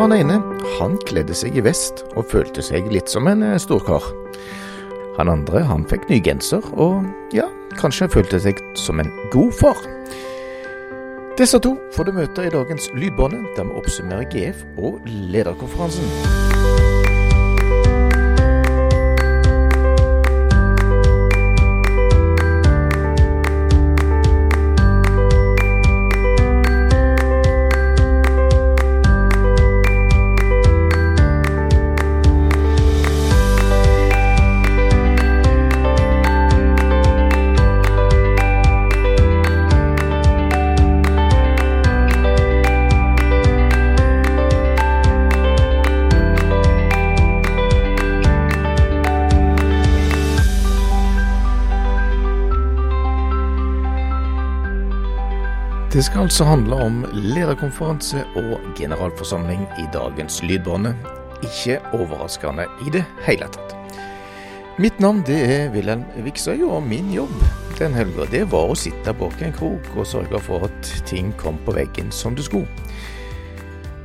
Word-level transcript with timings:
Han 0.00 0.14
ene 0.16 0.38
han 0.78 0.94
kledde 1.04 1.34
seg 1.36 1.58
i 1.60 1.62
vest 1.66 1.98
og 2.16 2.30
følte 2.30 2.62
seg 2.64 2.86
litt 2.88 3.10
som 3.12 3.26
en 3.28 3.42
eh, 3.44 3.58
storkar. 3.60 4.06
Han 5.18 5.28
andre 5.28 5.60
han 5.68 5.84
fikk 5.90 6.06
ny 6.08 6.22
genser 6.24 6.64
og 6.72 7.04
ja, 7.36 7.44
kanskje 7.76 8.08
følte 8.08 8.40
seg 8.40 8.62
som 8.80 9.02
en 9.02 9.12
god 9.34 9.52
far. 9.60 9.82
Disse 11.36 11.60
to 11.60 11.74
får 11.92 12.08
du 12.08 12.16
møte 12.16 12.46
i 12.48 12.54
dagens 12.54 12.88
Lydbåndet, 12.96 13.52
der 13.58 13.68
vi 13.68 13.76
oppsummerer 13.82 14.24
GF 14.32 14.64
og 14.80 15.04
lederkonferansen. 15.04 16.49
Det 56.00 56.06
skal 56.06 56.22
altså 56.24 56.44
handle 56.48 56.76
om 56.80 57.02
lederkonferanse 57.12 58.22
og 58.40 58.60
generalforsamling 58.78 59.66
i 59.78 59.82
dagens 59.92 60.38
Lydbåndet. 60.42 60.94
Ikke 61.44 61.74
overraskende 61.92 62.64
i 62.86 62.92
det 62.94 63.02
hele 63.26 63.44
tatt. 63.52 63.74
Mitt 64.80 64.96
navn 65.04 65.18
det 65.28 65.36
er 65.44 65.66
Wilhelm 65.74 66.06
Viksøy, 66.24 66.62
og 66.64 66.86
min 66.88 67.10
jobb 67.12 67.34
den 67.76 67.92
helga 67.92 68.24
det 68.32 68.46
var 68.48 68.72
å 68.72 68.78
sitte 68.80 69.12
bak 69.12 69.44
en 69.44 69.52
krok 69.52 69.90
og 69.92 70.08
sørge 70.08 70.40
for 70.46 70.64
at 70.70 70.92
ting 71.10 71.34
kom 71.36 71.58
på 71.66 71.74
veggen 71.76 72.08
som 72.08 72.32
det 72.38 72.46
skulle. 72.48 72.64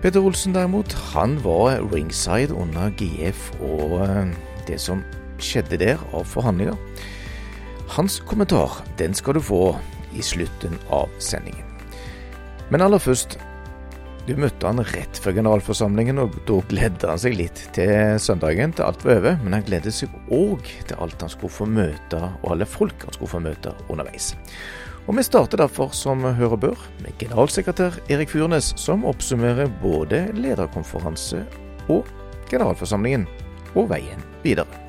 Peter 0.03 0.19
Olsen 0.19 0.51
derimot, 0.51 0.91
han 1.13 1.37
var 1.45 1.79
ringside 1.93 2.51
under 2.51 2.91
GF 2.99 3.53
og 3.61 4.01
eh, 4.03 4.33
det 4.67 4.81
som 4.83 5.05
skjedde 5.39 5.79
der 5.79 6.03
av 6.11 6.27
forhandlinger. 6.27 6.75
Hans 7.95 8.19
kommentar 8.27 8.81
den 8.99 9.15
skal 9.15 9.39
du 9.39 9.45
få 9.47 9.77
i 10.11 10.19
slutten 10.19 10.75
av 10.91 11.07
sendingen. 11.23 11.64
Men 12.73 12.81
aller 12.81 13.01
først, 13.01 13.37
du 14.25 14.31
møtte 14.41 14.65
han 14.65 14.81
rett 14.81 15.19
før 15.21 15.35
generalforsamlingen, 15.37 16.17
og 16.23 16.33
da 16.49 16.57
gledde 16.71 17.09
han 17.11 17.21
seg 17.21 17.35
litt 17.37 17.59
til 17.75 18.17
søndagen, 18.21 18.73
til 18.73 18.87
alt 18.87 19.03
var 19.05 19.19
over. 19.19 19.35
Men 19.43 19.59
han 19.59 19.67
gledet 19.67 19.93
seg 19.93 20.13
òg 20.33 20.65
til 20.89 20.97
alt 20.97 21.21
han 21.21 21.29
skulle 21.29 21.53
få 21.53 21.67
møte, 21.69 22.21
og 22.41 22.55
alle 22.55 22.65
folk 22.69 23.05
han 23.05 23.13
skulle 23.13 23.33
få 23.35 23.43
møte 23.45 23.75
underveis. 23.85 24.33
Og 25.05 25.13
vi 25.19 25.25
starter 25.27 25.61
derfor, 25.61 25.91
som 25.93 26.25
hører 26.25 26.57
bør, 26.57 26.87
med 27.03 27.13
generalsekretær 27.21 27.99
Erik 28.09 28.33
Furnes, 28.33 28.71
som 28.81 29.05
oppsummerer 29.05 29.69
både 29.83 30.23
lederkonferanse 30.33 31.43
og 31.93 32.09
generalforsamlingen, 32.49 33.27
og 33.75 33.91
veien 33.93 34.25
videre. 34.41 34.84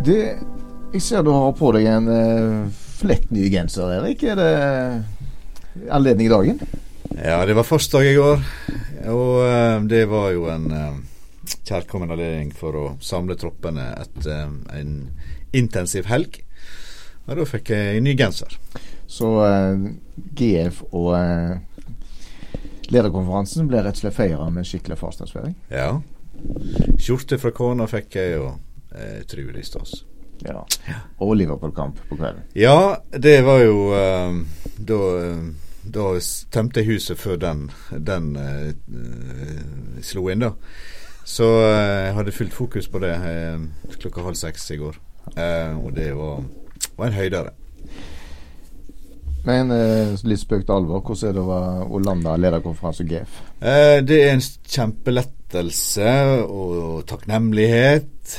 Du, 0.00 0.14
jeg 0.16 1.02
ser 1.04 1.20
du 1.20 1.28
har 1.28 1.50
på 1.58 1.74
deg 1.76 1.84
en 1.92 2.06
uh, 2.08 2.68
flett 2.96 3.26
ny 3.28 3.50
genser, 3.52 3.98
Erik. 3.98 4.22
Er 4.24 4.38
det 4.38 4.52
anledning 5.92 6.30
i 6.30 6.32
dagen? 6.32 6.62
Ja, 7.18 7.42
det 7.44 7.52
var 7.58 7.68
farsdag 7.68 8.08
i 8.08 8.14
går. 8.16 8.40
Og 9.12 9.32
uh, 9.44 9.76
det 9.90 10.06
var 10.08 10.30
jo 10.32 10.46
en 10.48 10.64
uh, 10.72 10.94
kjærkommen 11.68 12.08
anledning 12.08 12.54
for 12.56 12.78
å 12.80 12.84
samle 13.04 13.36
troppene 13.36 13.90
etter 13.98 14.48
uh, 14.48 14.54
en 14.78 14.94
intensiv 15.52 16.08
helg. 16.08 16.40
Og 17.26 17.36
da 17.36 17.46
fikk 17.50 17.74
jeg 17.74 17.98
en 17.98 18.08
ny 18.08 18.16
genser. 18.16 18.56
Så 19.10 19.28
GF 20.38 20.80
og 20.96 21.12
lederkonferansen 22.90 23.68
ble 23.68 23.84
rett 23.84 24.00
og 24.00 24.02
slett 24.06 24.16
feira 24.16 24.48
med 24.54 24.66
skikkelig 24.66 24.96
farsdagsfeiring? 25.02 25.54
Ja. 25.68 25.92
Skjorte 26.96 27.38
fra 27.42 27.52
kona 27.54 27.86
fikk 27.90 28.16
jeg, 28.16 28.40
og 28.40 28.69
eh, 28.94 29.22
trivelig 29.28 29.66
stas. 29.70 30.04
Ja. 30.44 30.64
Og 31.18 31.34
Liverpool-kamp 31.36 32.00
på 32.08 32.16
kvelden. 32.16 32.42
Ja, 32.56 32.96
det 33.12 33.42
var 33.44 33.60
jo 33.60 33.90
uh, 33.92 34.38
da, 34.78 35.00
da 35.84 36.06
tømte 36.52 36.80
jeg 36.80 36.94
huset 36.94 37.20
før 37.20 37.36
den, 37.36 37.66
den 37.92 38.32
uh, 38.40 40.00
slo 40.02 40.28
inn, 40.32 40.46
da. 40.46 40.54
Så 41.28 41.44
uh, 41.60 42.06
jeg 42.06 42.16
hadde 42.16 42.32
fullt 42.32 42.56
fokus 42.56 42.88
på 42.88 43.02
det 43.04 43.14
klokka 43.98 44.24
halv 44.24 44.40
seks 44.40 44.70
i 44.70 44.80
går. 44.80 44.96
og 45.76 45.92
det 45.96 46.14
var, 46.16 46.44
var 46.96 47.06
en 47.06 47.18
høydere. 47.20 47.52
Men 49.46 49.72
litt 50.26 50.42
spøk 50.42 50.66
til 50.66 50.74
alvor, 50.74 51.00
hvordan 51.06 51.30
er 51.30 51.36
det 51.38 51.44
å 51.88 52.00
lande 52.04 52.36
lederkonferanse 52.44 53.06
GF? 53.08 53.38
det 54.04 54.18
er 54.20 54.34
en 54.34 54.42
kjempelettelse 54.44 56.10
og 56.44 57.06
takknemlighet. 57.08 58.36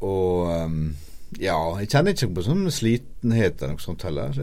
og 0.00 0.48
um, 0.48 0.78
ja, 1.40 1.56
jeg 1.80 1.90
kjenner 1.90 2.14
ikke 2.14 2.30
på 2.36 2.44
sånn 2.46 2.66
slitenhet 2.72 3.62
eller 3.62 3.74
noe 3.74 3.82
sånt 3.82 4.04
heller. 4.06 4.36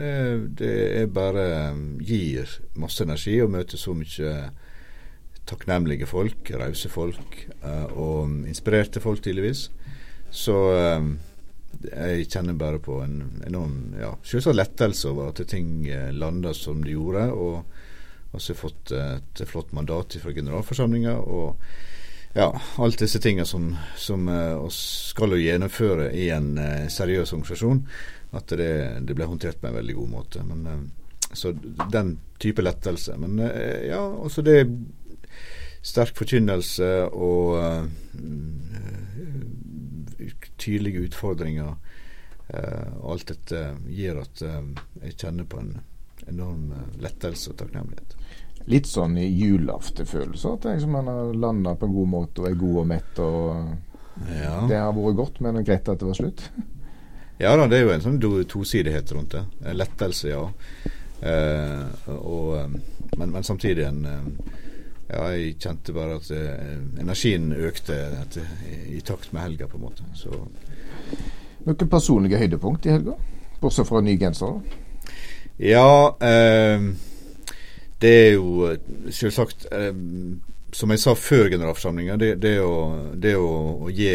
Det, 0.60 0.72
er 1.02 1.12
bare 1.14 1.46
gir 2.04 2.50
masse 2.80 3.06
energi 3.06 3.38
å 3.44 3.50
møte 3.52 3.80
så 3.80 3.96
mye 3.96 4.34
takknemlige 5.48 6.08
folk, 6.10 6.52
rause 6.60 6.92
folk 6.92 7.38
og 7.96 8.48
inspirerte 8.50 9.04
folk, 9.04 9.24
tydeligvis. 9.24 9.70
Så 10.32 10.58
jeg 11.88 12.28
kjenner 12.30 12.58
bare 12.60 12.82
på 12.84 13.00
en 13.04 13.44
enorm 13.48 13.96
ja, 14.00 14.12
selvsagt 14.24 14.58
lettelse 14.58 15.10
over 15.10 15.32
at 15.32 15.42
ting 15.50 15.86
landa 16.14 16.54
som 16.58 16.84
de 16.86 16.96
gjorde. 16.96 17.28
Og 17.32 18.36
også 18.38 18.56
fått 18.56 18.94
et 18.96 19.42
flott 19.48 19.74
mandat 19.76 20.16
fra 20.22 20.32
generalforsamlinga. 20.36 21.18
og 21.20 21.58
ja, 22.34 22.48
alt 22.76 23.00
disse 23.00 23.20
tingene 23.20 23.46
som, 23.46 23.74
som 24.00 24.28
uh, 24.32 24.64
skal 24.72 25.36
gjennomføre 25.36 26.12
i 26.16 26.30
en 26.32 26.54
uh, 26.56 26.88
seriøs 26.88 27.34
organisasjon, 27.36 27.82
at 28.38 28.54
det, 28.56 28.72
det, 29.04 29.16
ble 29.18 29.28
håndtert 29.28 29.60
på 29.60 29.68
en 29.68 29.76
veldig 29.76 29.98
god 29.98 30.12
måte. 30.14 30.44
Men, 30.48 30.92
så 31.36 31.52
den 31.92 32.18
type 32.40 32.64
lettelse. 32.64 33.16
Men 33.20 33.40
ja, 33.88 34.00
også 34.00 34.44
det 34.44 34.66
sterk 35.84 36.16
forkynnelse 36.20 36.90
og 37.08 37.88
tydelige 40.62 41.08
utfordringer. 41.08 41.74
alt 42.52 43.28
dette 43.30 43.60
gir 43.88 44.18
at 44.20 44.42
jeg 44.44 45.14
kjenner 45.16 45.46
på 45.48 45.60
en 45.62 45.70
enorm 46.28 46.74
lettelse 47.00 47.54
og 47.54 47.62
takknemlighet 47.62 48.18
litt 48.70 48.90
sånn 48.90 49.18
julaftenfølelse. 49.18 50.56
At 50.58 50.68
jeg, 50.70 50.90
man 50.92 51.10
har 51.10 51.34
landa 51.34 51.76
på 51.76 51.88
en 51.88 51.96
god 51.96 52.12
måte 52.12 52.44
og 52.44 52.50
er 52.50 52.60
god 52.60 52.78
og 52.84 52.88
mett. 52.92 53.22
og 53.24 54.28
ja. 54.30 54.56
Det 54.70 54.78
har 54.78 54.94
vært 54.96 55.18
godt, 55.18 55.42
men 55.42 55.64
greit 55.66 55.90
at 55.90 56.00
det 56.00 56.10
var 56.10 56.20
slutt. 56.20 56.46
Ja 57.42 57.56
da, 57.58 57.66
det 57.66 57.80
er 57.80 57.88
jo 57.88 57.94
en 57.96 58.04
sånn 58.04 58.20
tosidighet 58.50 59.14
rundt 59.16 59.38
det. 59.38 59.46
Lettelse, 59.74 60.30
ja. 60.30 60.44
Eh, 61.22 62.10
og, 62.18 62.52
eh, 62.60 63.08
men, 63.18 63.32
men, 63.32 63.46
samtidig 63.46 63.86
en 63.88 64.06
eh, 64.10 64.60
Ja, 65.12 65.26
jeg 65.36 65.58
kjente 65.60 65.94
bare 65.96 66.16
at 66.22 66.30
eh, 66.32 66.78
energien 67.02 67.52
økte 67.52 67.98
etter, 68.22 68.48
i, 68.70 68.78
i, 68.96 69.02
takt 69.04 69.34
med 69.36 69.44
helga, 69.44 69.68
på 69.68 69.80
en 69.80 69.88
måte. 69.90 70.08
Så 70.16 70.32
Noen 71.66 71.90
personlige 71.92 72.40
høydepunkt 72.40 72.88
i 72.88 72.94
helga? 72.96 73.18
Bortsett 73.62 73.90
fra 73.90 74.00
ny 74.02 74.16
genser? 74.18 74.62
Ja 75.62 76.16
eh, 76.24 76.88
det 78.02 78.14
er 78.22 78.32
jo 78.34 78.70
eh, 78.72 78.80
selvsagt 79.14 79.68
eh, 79.72 79.92
Som 80.74 80.94
jeg 80.94 81.04
sa 81.04 81.14
før 81.18 81.52
generalforsamlinga, 81.52 82.16
det, 82.18 82.32
det, 82.42 82.56
å, 82.64 83.12
det 83.14 83.36
å, 83.38 83.52
å 83.86 83.92
gi, 83.92 84.10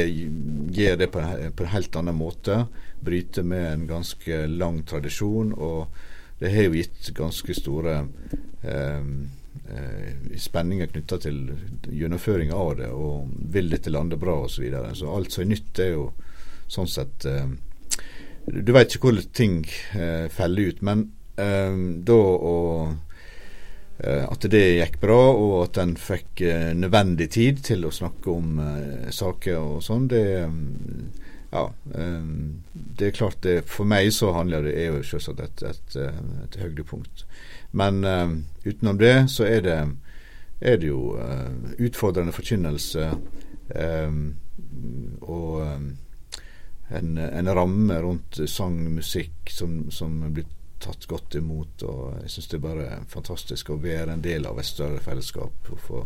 gi, 0.72 0.88
det 0.96 1.10
på 1.12 1.20
en, 1.20 1.52
på 1.52 1.66
en, 1.66 1.72
helt 1.74 1.98
annen 2.00 2.16
måte. 2.16 2.62
Bryte 3.04 3.44
med 3.44 3.66
en 3.74 3.82
ganske 3.90 4.46
lang 4.48 4.80
tradisjon. 4.88 5.52
Og 5.52 6.40
det 6.40 6.54
har 6.54 6.70
jo 6.70 6.78
gitt 6.78 7.10
ganske 7.16 7.58
store 7.60 7.98
eh, 8.00 8.72
eh, 8.72 9.10
spenninger 10.38 10.86
knytta 10.86 11.18
til 11.24 11.40
gjennomføring 11.90 12.52
av 12.54 12.76
det. 12.80 12.90
Og 12.92 13.30
vil 13.52 13.70
dette 13.72 13.92
lande 13.92 14.18
bra, 14.20 14.38
osv. 14.44 14.56
Så, 14.56 14.62
videre. 14.66 14.94
så 14.94 15.14
alt 15.14 15.32
som 15.32 15.44
er 15.44 15.52
nytt, 15.54 15.80
er 15.82 15.94
jo 15.94 16.10
sånn 16.68 16.90
sett 16.90 17.26
eh, 17.30 17.48
Du 18.46 18.72
veit 18.74 18.94
ikke 18.94 19.10
hvordan 19.10 19.32
ting 19.34 19.58
eh, 19.98 20.28
feller 20.30 20.72
ut. 20.72 20.86
Men 20.86 21.10
da 21.36 22.14
å 22.16 22.54
at 23.96 24.44
det 24.48 24.60
gikk 24.78 24.94
bra, 25.02 25.18
og 25.36 25.54
at 25.66 25.78
en 25.82 25.90
fikk 26.00 26.40
nødvendig 26.76 27.26
tid 27.34 27.58
til 27.64 27.84
å 27.84 27.92
snakke 27.92 28.32
om 28.32 28.58
saker 29.12 29.56
og 29.56 29.82
sånn, 29.84 30.06
det 30.08 30.22
ja, 31.52 31.62
det 32.96 33.08
er 33.08 33.16
klart 33.16 33.42
det 33.44 33.58
For 33.68 33.88
meg 33.88 34.08
så 34.16 34.32
handler 34.36 34.64
det 34.64 34.74
er 34.80 34.96
jo 34.96 35.04
selvsagt 35.04 35.44
et, 35.44 35.64
et, 35.68 35.98
et 36.44 36.58
høydepunkt. 36.60 37.26
Men 37.70 38.04
utenom 38.64 38.98
det 38.98 39.30
så 39.32 39.44
er 39.44 39.60
det, 39.66 39.78
er 40.60 40.76
det 40.80 40.88
jo 40.88 41.16
utfordrende 41.78 42.32
forkynnelse 42.32 43.08
og 45.20 45.58
en, 46.88 47.18
en, 47.18 47.54
ramme 47.54 48.00
rundt 48.02 48.40
sang, 48.50 48.78
musikk 48.94 49.50
som, 49.50 49.90
som 49.90 50.20
blir 50.32 50.46
tatt 50.82 51.06
godt 51.06 51.34
imot. 51.34 51.82
og 51.82 52.20
Jeg 52.22 52.30
syns 52.30 52.50
det 52.50 52.58
er 52.58 52.66
bare 52.66 53.00
fantastisk 53.10 53.70
å 53.70 53.80
være 53.82 54.14
en 54.14 54.24
del 54.24 54.46
av 54.46 54.60
et 54.60 54.68
større 54.68 55.00
fellesskap. 55.02 55.70
og 55.72 55.80
få, 55.80 56.04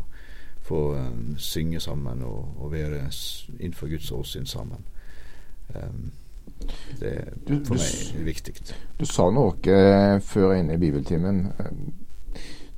få 0.65 0.81
um, 0.97 1.37
synge 1.39 1.81
sammen 1.81 2.23
og, 2.23 2.57
og, 2.59 2.73
være 2.73 3.05
innenfor 3.59 3.93
Guds 3.93 4.11
åsyn 4.13 4.47
sammen. 4.47 4.87
Um, 5.75 6.11
det 7.01 7.11
er 7.11 7.31
for 7.65 7.75
du, 7.75 7.81
meg 7.81 8.25
viktig. 8.27 8.55
Du 8.99 9.07
sa 9.09 9.29
noe 9.33 9.55
uh, 9.57 10.19
før 10.25 10.55
inne 10.59 10.77
i 10.77 10.81
bibeltimen. 10.81 11.47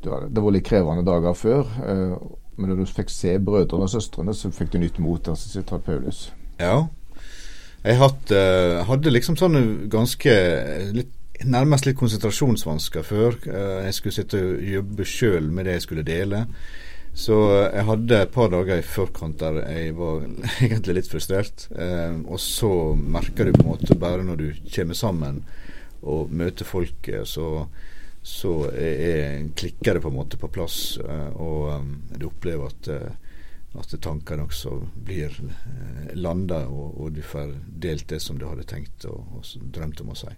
det 0.03 0.43
var 0.43 0.55
litt 0.55 0.67
krevende 0.67 1.05
dager 1.07 1.35
før. 1.39 1.67
Uh, 1.83 2.17
men 2.57 2.71
når 2.71 2.83
du 2.83 2.91
fikk 2.91 3.11
se 3.11 3.39
brødrene 3.43 3.89
og 3.89 3.91
søstrene, 3.91 4.35
så 4.35 4.53
fikk 4.53 4.75
du 4.75 4.79
nytt 4.83 5.01
mot. 5.03 5.29
altså 5.29 5.49
sitat 5.49 5.85
Paulus. 5.85 6.33
Ja, 6.61 6.87
jeg 7.83 7.99
uh, 7.99 8.85
hadde 8.87 9.11
liksom 9.11 9.37
sånne 9.37 9.91
ganske 9.91 10.39
litt, 10.95 11.19
Nærmest 11.43 11.89
litt 11.89 11.97
konsentrasjonsvansker 11.99 13.03
før. 13.03 13.35
Jeg 13.83 13.95
skulle 13.97 14.15
sitte 14.15 14.39
og 14.39 14.61
jobbe 14.63 15.03
sjøl 15.11 15.49
med 15.51 15.67
det 15.67 15.73
jeg 15.73 15.83
skulle 15.83 16.05
dele. 16.07 16.45
Så 17.15 17.37
jeg 17.61 17.85
hadde 17.85 18.19
et 18.25 18.33
par 18.33 18.49
dager 18.53 18.81
i 18.81 18.87
forkant 18.87 19.37
der 19.43 19.59
jeg 19.67 19.97
var 19.99 20.23
egentlig 20.65 20.97
litt 20.97 21.11
frustrert. 21.13 21.67
og 22.25 22.41
så 22.41 22.73
merker 22.97 23.45
du 23.45 23.57
på 23.57 23.65
en 23.67 23.73
måte 23.75 23.99
bare 24.01 24.25
når 24.25 24.41
du 24.41 24.47
kommer 24.73 24.97
sammen 24.97 25.43
og 26.03 26.33
møter 26.35 26.67
folket, 26.67 27.29
så, 27.29 27.67
så 28.23 28.55
er, 28.73 29.45
klikker 29.55 29.95
det 29.95 30.03
på 30.03 30.11
en 30.11 30.17
måte 30.17 30.41
på 30.41 30.51
plass. 30.51 30.99
og 31.37 31.69
um, 31.77 31.93
du 32.17 32.27
opplever 32.27 32.73
at 32.73 32.91
at 33.73 33.95
tankene 34.01 34.45
også 34.45 34.75
blir 34.95 35.33
eh, 35.33 36.15
landa, 36.15 36.67
og, 36.69 37.01
og, 37.01 37.13
du 37.13 37.23
får 37.25 37.55
delt 37.67 38.09
det 38.09 38.21
som 38.21 38.39
du 38.39 38.47
hadde 38.49 38.67
tenkt 38.69 39.07
og, 39.09 39.25
og 39.39 39.69
drømt 39.73 40.03
om 40.05 40.13
å 40.13 40.19
si. 40.19 40.33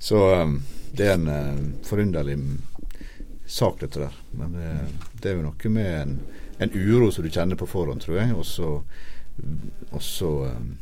Så 0.00 0.20
um, 0.40 0.56
det 0.96 1.10
er 1.10 1.18
en 1.18 1.28
uh, 1.28 1.84
forunderlig 1.84 2.38
sak, 3.54 3.78
dette 3.80 4.02
der. 4.02 4.16
Men 4.34 4.56
det, 4.58 4.70
det 5.22 5.30
er 5.30 5.38
jo 5.38 5.46
noe 5.46 5.70
med 5.70 5.90
en, 6.00 6.16
en, 6.58 6.74
uro 6.74 7.10
som 7.14 7.26
du 7.26 7.30
kjenner 7.30 7.58
på 7.58 7.68
forhånd, 7.70 8.02
tror 8.02 8.18
jeg. 8.18 8.34
Og 8.34 8.46
så, 8.48 8.70
og 9.90 10.02
så 10.02 10.32
um, 10.50 10.72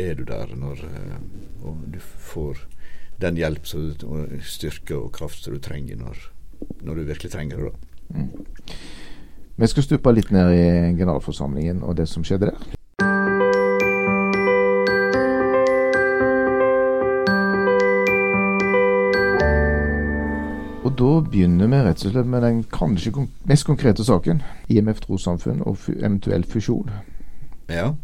er 0.00 0.16
du 0.18 0.24
der 0.26 0.54
når 0.58 0.82
uh, 0.86 1.16
og 1.68 1.86
du 1.92 2.00
får 2.02 2.64
den 3.20 3.36
hjelp 3.36 3.68
og 3.76 4.34
styrke 4.48 4.96
og 4.96 5.12
kraft 5.12 5.44
som 5.44 5.54
du 5.54 5.60
trenger 5.62 5.98
når, 6.00 6.22
når 6.80 7.00
du 7.00 7.08
virkelig 7.12 7.32
trenger 7.34 7.60
det. 7.60 7.70
da. 7.70 8.16
Mm. 8.16 8.30
Vi 9.60 9.68
skal 9.68 9.84
stupe 9.84 10.12
litt 10.16 10.30
ned 10.32 10.54
i 10.56 10.68
generalforsamlingen 10.96 11.82
og 11.84 11.98
det 12.00 12.08
som 12.08 12.24
skjedde 12.24 12.48
der. 12.48 12.79
Da 21.00 21.20
begynner 21.24 21.70
vi 21.70 21.80
rett 21.80 22.04
og 22.04 22.12
slett 22.12 22.28
med 22.28 22.42
den 22.44 22.62
kanskje 22.68 23.26
mest 23.48 23.64
konkrete 23.64 24.04
saken. 24.04 24.42
IMF 24.68 25.00
trossamfunn 25.06 25.62
og 25.64 25.78
eventuell 25.96 26.44
fusjon. 26.44 26.90
Ja. 27.72 27.94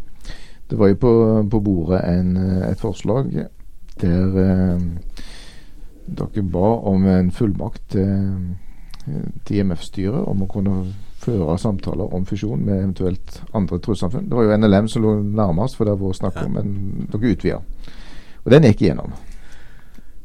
Det 0.70 0.78
var 0.78 0.88
jo 0.88 0.98
på, 1.02 1.12
på 1.50 1.60
bordet 1.60 2.00
en, 2.08 2.36
et 2.70 2.80
forslag 2.80 3.28
der 4.00 4.38
eh, 4.40 4.86
dere 6.06 6.42
ba 6.52 6.70
om 6.88 7.04
en 7.10 7.30
fullmakt 7.34 7.94
eh, 8.00 8.40
til 9.44 9.60
IMF-styret 9.60 10.26
om 10.26 10.42
å 10.42 10.50
kunne 10.50 10.78
føre 11.20 11.56
samtaler 11.58 12.14
om 12.14 12.26
fusjon 12.26 12.64
med 12.64 12.80
eventuelt 12.80 13.40
andre 13.56 13.78
trossamfunn. 13.82 14.28
Det 14.28 14.36
var 14.36 14.48
jo 14.48 14.58
NLM 14.58 14.88
som 14.88 15.04
lå 15.04 15.14
nærmest, 15.20 15.76
for 15.78 15.88
det 15.88 15.96
var 16.00 16.16
snakk 16.16 16.42
om, 16.44 16.58
men 16.58 17.06
dere 17.12 17.32
utvida. 17.32 17.60
Og 18.44 18.52
den 18.52 18.68
gikk 18.68 18.86
igjennom. 18.86 19.14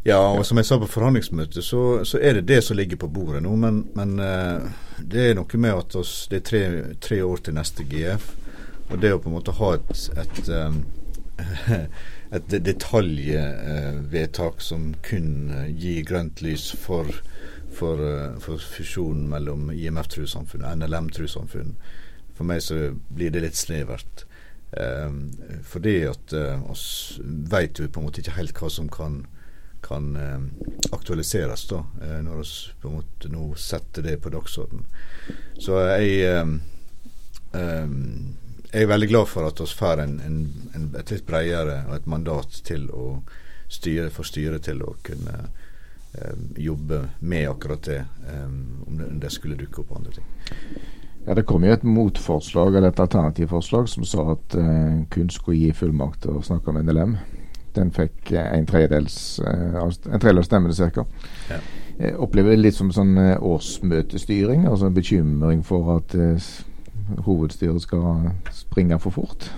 Ja, 0.04 0.18
og 0.34 0.46
som 0.46 0.58
jeg 0.58 0.66
sa 0.66 0.80
på 0.82 0.88
forhandlingsmøtet, 0.90 1.62
så, 1.62 2.02
så 2.10 2.18
er 2.18 2.40
det 2.40 2.48
det 2.50 2.64
som 2.66 2.78
ligger 2.78 2.98
på 3.04 3.10
bordet 3.14 3.44
nå. 3.46 3.52
Men, 3.62 3.84
men 3.94 4.16
uh, 4.18 4.66
det 4.98 5.28
er 5.30 5.36
noe 5.38 5.60
med 5.62 5.78
at 5.78 5.98
oss, 6.00 6.26
det 6.32 6.40
er 6.40 6.48
tre, 6.48 6.62
tre, 6.98 7.20
år 7.22 7.44
til 7.46 7.54
neste 7.54 7.86
GF. 7.86 8.32
Og 8.90 8.98
det 9.02 9.14
å 9.14 9.20
på 9.22 9.30
en 9.30 9.36
måte 9.38 9.54
ha 9.60 9.76
et, 9.78 9.94
et, 10.24 10.50
um, 10.50 10.82
et 12.40 12.58
detaljvedtak 12.66 14.58
uh, 14.58 14.66
som 14.72 14.90
kun 15.06 15.54
gir 15.70 16.02
grønt 16.10 16.42
lys 16.46 16.72
for 16.82 17.06
for, 17.72 18.02
eh, 18.04 18.34
for 18.44 18.60
fusjonen 18.60 19.30
mellom 19.32 19.70
IMF-trossamfunn 19.72 20.66
og 20.68 20.74
NLM-trossamfunn. 20.82 21.70
For 22.36 22.44
meg 22.44 22.60
så 22.66 22.90
blir 23.08 23.32
det 23.32 23.46
litt 23.46 23.56
snevert. 23.56 24.26
Fordi 25.72 25.94
at 26.10 26.34
oss 26.68 26.84
veit 27.24 27.80
jo 27.80 27.88
på 27.88 28.02
en 28.02 28.10
måte 28.10 28.20
ikke 28.20 28.36
helt 28.36 28.60
hva 28.60 28.68
som 28.76 28.92
kan, 28.92 29.22
kan 29.82 30.12
um, 30.16 30.50
aktualiseres 30.92 31.68
da, 31.70 31.82
uh, 32.02 32.20
når 32.26 32.42
vi 32.42 32.76
på 32.82 32.90
en 32.90 33.00
måte 33.00 33.32
nå 33.34 33.48
setter 33.60 34.06
det 34.06 34.18
på 34.22 34.34
dagsorden. 34.34 34.86
Så 35.60 35.80
jeg 35.94 36.42
um, 36.42 36.60
jeg 38.72 38.86
er 38.86 38.88
veldig 38.88 39.10
glad 39.12 39.28
for 39.28 39.44
at 39.44 39.60
vi 39.60 39.68
får 39.76 40.00
en, 40.06 40.14
en, 40.24 40.38
en, 40.78 40.86
et 40.96 41.10
litt 41.12 41.26
bredere 41.28 41.82
og 41.90 41.98
et 41.98 42.06
mandat 42.08 42.62
til 42.64 42.86
å 42.96 43.08
styre, 43.68 44.08
for 44.16 44.24
styret 44.28 44.64
til 44.70 44.80
å 44.86 44.94
kunne 45.04 45.50
Eh, 46.14 46.64
jobbe 46.64 47.10
med 47.20 47.50
akkurat 47.50 47.84
det, 47.84 47.98
eh, 47.98 48.46
om 48.88 49.20
det 49.20 49.30
skulle 49.30 49.56
dukke 49.56 49.82
opp 49.82 49.96
andre 49.96 50.12
ting. 50.12 50.24
Ja, 51.26 51.34
Det 51.34 51.46
kom 51.46 51.64
jo 51.64 51.72
et 51.72 51.84
motforslag, 51.84 52.76
eller 52.76 52.88
et 52.88 53.00
alternativt 53.00 53.50
forslag 53.50 53.90
som 53.90 54.04
sa 54.04 54.32
at 54.32 54.56
eh, 54.56 55.06
kun 55.10 55.30
skulle 55.30 55.58
gi 55.58 55.72
fullmakt 55.72 56.22
til 56.22 56.32
å 56.32 56.44
snakke 56.44 56.74
med 56.74 56.86
NLM. 56.86 57.18
Den 57.76 57.92
fikk 57.96 58.34
en 58.36 58.66
tredjedels 58.68 59.40
en 59.44 60.20
tredjedels 60.20 60.50
stemme 60.50 60.74
ca. 60.76 61.06
Ja. 61.50 61.60
Jeg 62.02 62.18
opplever 62.18 62.56
det 62.56 62.64
litt 62.64 62.76
som 62.76 62.90
sånn 62.92 63.14
årsmøtestyring, 63.18 64.66
altså 64.68 64.90
en 64.90 64.96
bekymring 64.96 65.62
for 65.64 65.98
at 66.00 66.16
hovedstyret 67.28 67.84
skal 67.84 68.32
springe 68.56 68.98
for 69.00 69.14
fort. 69.14 69.50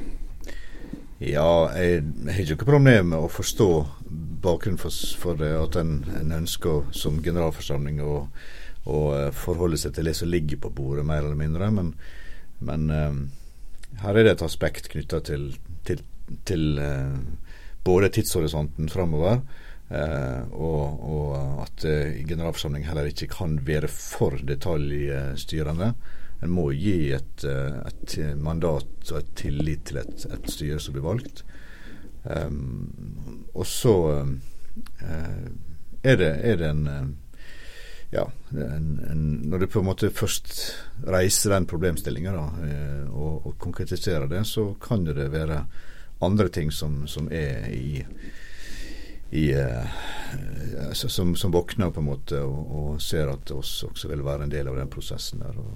Ja, 1.24 1.70
jeg 1.78 2.02
har 2.28 2.42
ikke 2.42 2.58
noe 2.58 2.68
problem 2.68 3.14
med 3.14 3.22
å 3.22 3.32
forstå 3.32 3.70
bakgrunnen 4.44 4.82
for, 4.82 4.92
for 5.20 5.40
det, 5.40 5.54
at 5.56 5.78
en, 5.80 6.02
en, 6.20 6.34
ønsker 6.42 6.90
som 6.96 7.22
generalforsamling 7.24 8.02
å, 8.04 8.18
å, 8.84 8.98
eh, 9.16 9.30
forholde 9.32 9.80
seg 9.80 9.96
til 9.96 10.10
det 10.10 10.18
som 10.20 10.32
ligger 10.32 10.60
på 10.66 10.74
bordet, 10.76 11.06
mer 11.08 11.24
eller 11.24 11.40
mindre. 11.40 11.70
Men, 11.72 11.94
men 12.60 12.90
her 14.02 14.18
er 14.18 14.28
det 14.28 14.36
et 14.36 14.46
aspekt 14.46 14.92
knytta 14.92 15.22
til, 15.24 15.54
til, 15.88 16.04
til 16.50 16.82
uh, 16.82 17.16
både 17.84 18.10
tidshorisonten 18.10 18.90
framover, 18.90 19.42
eh, 19.90 20.42
og, 20.54 21.04
og, 21.04 21.34
at 21.66 21.86
uh, 21.86 22.20
generalforsamlingen 22.28 22.90
heller 22.90 23.10
ikke 23.12 23.30
kan 23.32 23.58
være 23.66 23.90
for 23.92 24.40
detaljstyrende. 24.48 25.94
En 26.44 26.52
må 26.52 26.70
gi 26.76 27.14
et, 27.16 27.46
et 27.48 28.16
mandat 28.36 29.12
og 29.14 29.20
et 29.22 29.30
tillit 29.40 29.86
til 29.88 30.02
et, 30.02 30.26
et 30.28 30.50
styre 30.52 30.80
som 30.84 30.96
blir 30.96 31.06
valgt. 31.06 31.44
Um, 32.24 33.46
og 33.54 33.68
så 33.68 33.94
uh, 34.24 34.34
er, 36.04 36.18
det, 36.20 36.32
er, 36.44 36.60
det, 36.60 36.70
en 36.70 37.16
ja, 38.14 38.28
en, 38.52 38.90
en, 39.10 39.24
når 39.50 39.64
du 39.64 39.68
på 39.72 39.82
en 39.82 39.88
måte 39.88 40.12
først 40.14 40.52
reiser 41.08 41.56
den 41.56 41.68
problemstillinga 41.68 42.36
og, 42.38 43.48
og, 43.48 43.56
konkretiserer 43.60 44.28
det, 44.32 44.44
så 44.48 44.70
kan 44.84 45.08
det 45.08 45.32
være 45.34 45.64
andre 46.26 46.50
ting 46.54 46.72
som, 46.72 47.04
som 47.08 47.30
er 47.32 47.70
i, 47.74 48.04
i 49.34 49.46
som, 50.94 51.36
som, 51.36 51.52
våkner 51.52 51.92
på 51.94 52.02
en 52.02 52.10
måte 52.10 52.42
og, 52.46 52.76
og, 52.78 53.02
ser 53.02 53.32
at 53.34 53.52
oss 53.56 53.82
også 53.88 54.12
vil 54.12 54.26
være 54.26 54.48
en 54.48 54.54
del 54.54 54.70
av 54.70 54.78
den 54.80 54.92
prosessen 54.94 55.44
der. 55.44 55.58
Og, 55.58 55.74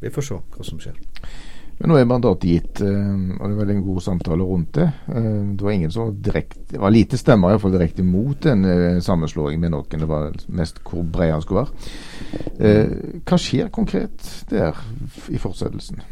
vi 0.00 0.10
får 0.10 0.26
se 0.26 0.38
hva 0.38 0.64
som 0.66 0.80
skjer. 0.82 0.96
Men 1.78 1.90
nå 1.90 1.96
er 1.98 2.06
mandatet 2.06 2.46
gitt, 2.46 2.80
eh, 2.86 3.14
og 3.34 3.40
det 3.40 3.54
er 3.54 3.60
veldig 3.60 3.74
en 3.74 3.86
god 3.86 4.02
samtale 4.04 4.46
rundt 4.46 4.76
det. 4.78 4.86
Det 5.08 5.64
var 5.64 5.74
ingen 5.74 5.90
som 5.90 6.12
direkte, 6.22 6.60
det 6.70 6.82
var 6.82 6.94
lite 6.94 7.18
stemmer 7.18 7.50
i 7.50 7.56
hvert 7.56 7.64
fall 7.64 7.74
direkte 7.74 8.06
mot 8.06 8.46
en 8.46 8.66
sammenslåing 9.02 9.58
med 9.62 9.74
noen. 9.74 10.04
Det 10.04 10.10
var 10.10 10.36
mest 10.54 10.78
hvor 10.86 11.02
bred 11.02 11.34
han 11.34 11.42
skulle 11.42 11.64
være. 11.64 13.22
Hva 13.26 13.40
skjer 13.40 13.72
konkret 13.74 14.28
der 14.50 14.78
i 15.34 15.40
fortsettelsen? 15.42 16.04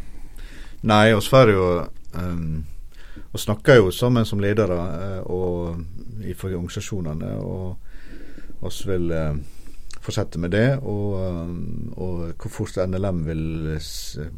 Nei, 0.82 1.12
oss 1.14 1.30
får 1.30 1.52
jo 1.54 1.66
um, 2.14 2.64
og 3.32 3.40
snakker 3.40 3.80
jo 3.80 3.90
sammen 3.92 4.26
som 4.28 4.40
ledere 4.40 4.76
og 5.28 5.80
i 6.24 6.34
organisasjonene. 6.34 7.32
Og 7.40 8.64
oss 8.66 8.82
vil 8.88 9.10
uh, 9.12 9.36
fortsette 10.02 10.40
med 10.42 10.52
det, 10.54 10.66
og, 10.82 11.14
og 11.96 12.22
hvor 12.40 12.50
fort 12.50 12.78
NLM 12.88 13.22
vil, 13.26 13.44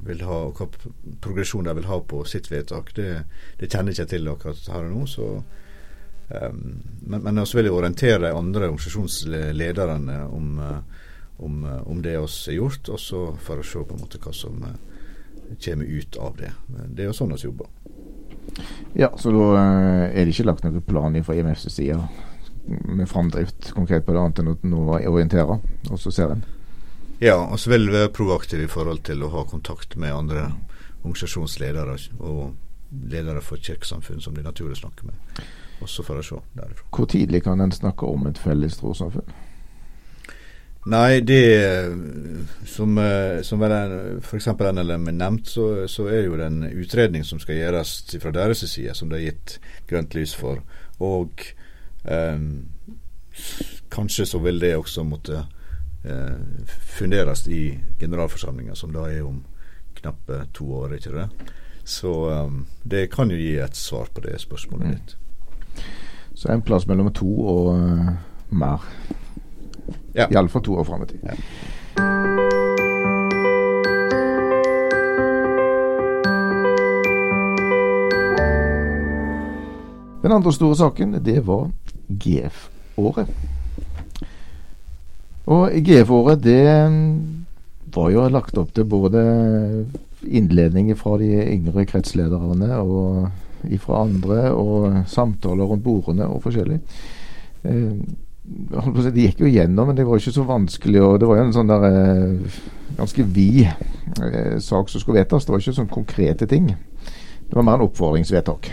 vil 0.04 0.24
ha, 0.28 0.40
og 0.50 0.58
hva 0.60 0.68
progresjon 1.24 1.64
de 1.64 1.74
vil 1.78 1.88
ha 1.88 2.00
på 2.04 2.24
sitt 2.28 2.50
vedtak, 2.52 2.92
det, 2.98 3.10
det 3.60 3.70
kjenner 3.72 3.92
jeg 3.92 4.04
ikke 4.04 4.10
til 4.12 4.32
akkurat 4.34 4.72
her 4.74 4.88
og 4.88 4.92
nå. 4.92 5.06
så 5.08 5.28
um, 5.38 6.60
men, 7.00 7.22
men 7.22 7.40
også 7.40 7.58
vil 7.58 7.70
jeg 7.70 7.78
orientere 7.78 8.26
de 8.26 8.34
andre 8.34 8.68
organisasjonslederne 8.68 10.18
om, 10.26 10.50
om, 11.38 11.62
om 11.84 12.02
det 12.04 12.18
vi 12.18 12.26
har 12.26 12.58
gjort, 12.58 12.92
også 12.98 13.24
for 13.40 13.60
å 13.62 13.70
se 13.70 13.86
på 13.88 13.96
en 13.96 14.04
måte 14.04 14.20
hva 14.20 14.36
som 14.36 14.68
kommer 15.64 15.84
ut 15.84 16.16
av 16.16 16.36
det. 16.36 16.52
Det 16.66 17.04
er 17.04 17.10
jo 17.10 17.16
sånn 17.16 17.34
vi 17.34 17.44
jobber. 17.46 17.70
Ja, 18.94 19.10
så 19.18 19.32
da 19.34 19.46
eh, 19.58 20.04
er 20.12 20.24
det 20.24 20.34
ikke 20.34 20.46
lagt 20.46 20.64
noen 20.66 20.84
plan 20.84 21.16
fra 21.24 21.36
IMFs 21.36 21.66
side 21.72 21.98
med 22.64 23.08
framdrift 23.08 23.72
konkret 23.76 24.06
på 24.06 24.14
det, 24.14 24.20
annet 24.20 24.40
enn 24.40 24.52
å 24.52 24.58
nå 24.62 24.98
orientere, 25.10 25.58
og 25.90 25.98
så 26.00 26.12
ser 26.14 26.32
en? 26.32 26.44
Ja, 27.20 27.36
og 27.40 27.58
så 27.60 27.70
vil 27.70 27.88
vi 27.88 27.96
være 27.98 28.12
proaktive 28.14 28.66
i 28.66 28.70
forhold 28.70 29.04
til 29.06 29.22
å 29.24 29.32
ha 29.34 29.44
kontakt 29.48 29.96
med 30.00 30.14
andre 30.14 30.48
organisasjonsledere 31.04 31.98
og 32.24 32.54
ledere 33.10 33.42
for 33.44 33.60
kirkesamfunn 33.60 34.22
som 34.22 34.34
det 34.34 34.44
er 34.44 34.50
naturlig 34.50 34.78
å 34.78 34.84
snakke 34.84 35.08
med. 35.08 35.42
Også 35.84 36.04
for 36.06 36.20
å 36.20 36.24
se 36.24 36.38
derifra. 36.56 36.86
Hvor 36.94 37.08
tidlig 37.10 37.42
kan 37.44 37.60
en 37.60 37.74
snakke 37.74 38.08
om 38.08 38.26
et 38.30 38.40
felles 38.40 38.78
trossamfunn? 38.80 39.28
Nei, 40.84 41.20
det 41.24 41.44
som, 42.68 42.98
eh, 43.00 43.40
som 43.42 43.62
f.eks. 43.64 44.48
NLM 44.60 45.08
er 45.08 45.16
nevnt, 45.16 45.48
så, 45.48 45.86
så, 45.88 46.08
er 46.10 46.18
det 46.18 46.26
jo 46.26 46.40
den 46.40 46.58
utredning 46.68 47.24
som 47.24 47.40
skal 47.40 47.56
gjøres 47.56 47.94
fra 48.20 48.32
deres 48.34 48.64
side, 48.68 48.92
som 48.94 49.08
det 49.08 49.20
er 49.20 49.30
gitt 49.30 49.56
grønt 49.88 50.16
lys 50.16 50.34
for. 50.36 50.60
Og 51.00 51.46
eh, 52.04 52.44
kanskje 53.94 54.28
så 54.28 54.42
vil 54.44 54.60
det 54.60 54.74
også 54.76 55.06
måtte 55.08 55.46
eh, 56.04 56.68
funderes 56.98 57.46
i 57.48 57.78
generalforsamlinga, 58.00 58.76
som 58.76 58.92
da 58.92 59.08
er 59.08 59.24
om 59.24 59.40
knappe 59.94 60.44
to 60.52 60.68
år, 60.82 60.98
ikke 60.98 61.16
det? 61.16 61.28
Så 61.84 62.12
eh, 62.30 62.60
det 62.84 63.08
kan 63.12 63.32
jo 63.32 63.40
gi 63.40 63.56
et 63.56 63.76
svar 63.76 64.12
på 64.12 64.24
det 64.28 64.36
spørsmålet 64.42 64.86
mm. 64.86 64.94
ditt. 64.94 65.16
Så 66.34 66.52
en 66.52 66.62
plass 66.66 66.86
mellom 66.90 67.12
to 67.14 67.30
og 67.46 67.68
uh, 67.78 68.08
mer? 68.50 68.82
Ja. 70.14 70.28
Iallfall 70.30 70.62
to 70.62 70.76
år 70.78 70.84
fram 70.84 71.02
i 71.02 71.06
tid. 71.06 71.20
Ja. 71.22 71.34
Den 80.24 80.32
andre 80.32 80.52
store 80.56 80.76
saken, 80.76 81.18
det 81.24 81.42
var 81.44 81.68
GF-året. 82.08 83.28
Og 85.44 85.74
GF-året, 85.84 86.40
det 86.40 86.64
var 87.94 88.08
jo 88.10 88.24
lagt 88.32 88.56
opp 88.58 88.72
til 88.74 88.86
både 88.88 89.20
innledninger 90.24 90.96
fra 90.96 91.18
de 91.20 91.28
yngre 91.52 91.84
kretslederne 91.84 92.70
og 92.80 93.28
fra 93.84 94.00
andre, 94.06 94.38
og 94.56 95.04
samtaler 95.12 95.68
rundt 95.68 95.84
bordene 95.84 96.24
og 96.28 96.40
forskjellig. 96.46 96.80
Det 98.44 99.16
gikk 99.16 99.40
jo 99.40 99.48
gjennom, 99.48 99.88
men 99.88 99.96
det 99.96 100.04
var 100.04 100.20
ikke 100.20 100.34
så 100.34 100.44
vanskelig. 100.44 101.00
og 101.02 101.20
Det 101.20 101.28
var 101.28 101.38
jo 101.38 101.44
en 101.46 101.54
sånn 101.56 101.70
der 101.70 101.84
eh, 101.88 102.56
ganske 102.98 103.24
vid 103.24 103.62
eh, 103.64 104.58
sak 104.60 104.90
som 104.92 105.00
skulle 105.00 105.22
vedtas. 105.22 105.46
Det 105.46 105.54
var 105.54 105.62
ikke 105.62 105.78
sånn 105.78 105.92
konkrete 105.92 106.48
ting. 106.50 106.68
Det 106.68 107.56
var 107.56 107.64
mer 107.64 107.78
en 107.78 107.86
oppfordringsvedtak. 107.86 108.68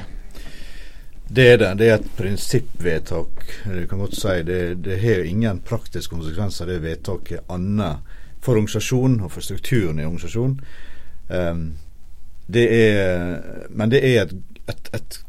Det 1.32 1.46
er 1.54 1.62
det. 1.62 1.70
Det 1.80 1.88
er 1.88 1.94
et 1.96 2.10
prinsippvedtak. 2.18 3.46
Du 3.64 3.86
kan 3.88 4.04
godt 4.04 4.18
si 4.20 4.42
det, 4.44 4.60
det 4.84 5.00
har 5.00 5.24
ingen 5.24 5.62
praktiske 5.64 6.16
konsekvenser, 6.16 6.68
det 6.68 6.82
vedtaket, 6.84 7.46
annet 7.48 8.04
for 8.42 8.58
organisasjonen 8.58 9.22
og 9.24 9.32
for 9.32 9.46
strukturen 9.46 10.02
i 10.02 10.08
organisasjonen. 10.08 10.58
Um, 11.32 11.64
det 12.52 12.66
er, 12.76 13.40
men 13.70 13.94
det 13.94 14.02
er 14.04 14.26
et, 14.26 14.34
et, 14.68 14.92
et 14.98 15.22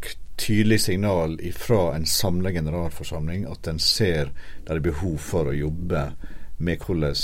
tydelig 0.43 0.81
signal 0.81 1.37
fra 1.55 1.95
en 1.97 2.07
samla 2.07 2.51
generalforsamling 2.53 3.47
at 3.51 3.69
en 3.71 3.79
ser 3.79 4.33
det 4.67 4.75
er 4.75 4.83
behov 4.83 5.19
for 5.23 5.51
å 5.51 5.55
jobbe 5.57 6.03
med 6.63 6.83
hvordan 6.83 7.15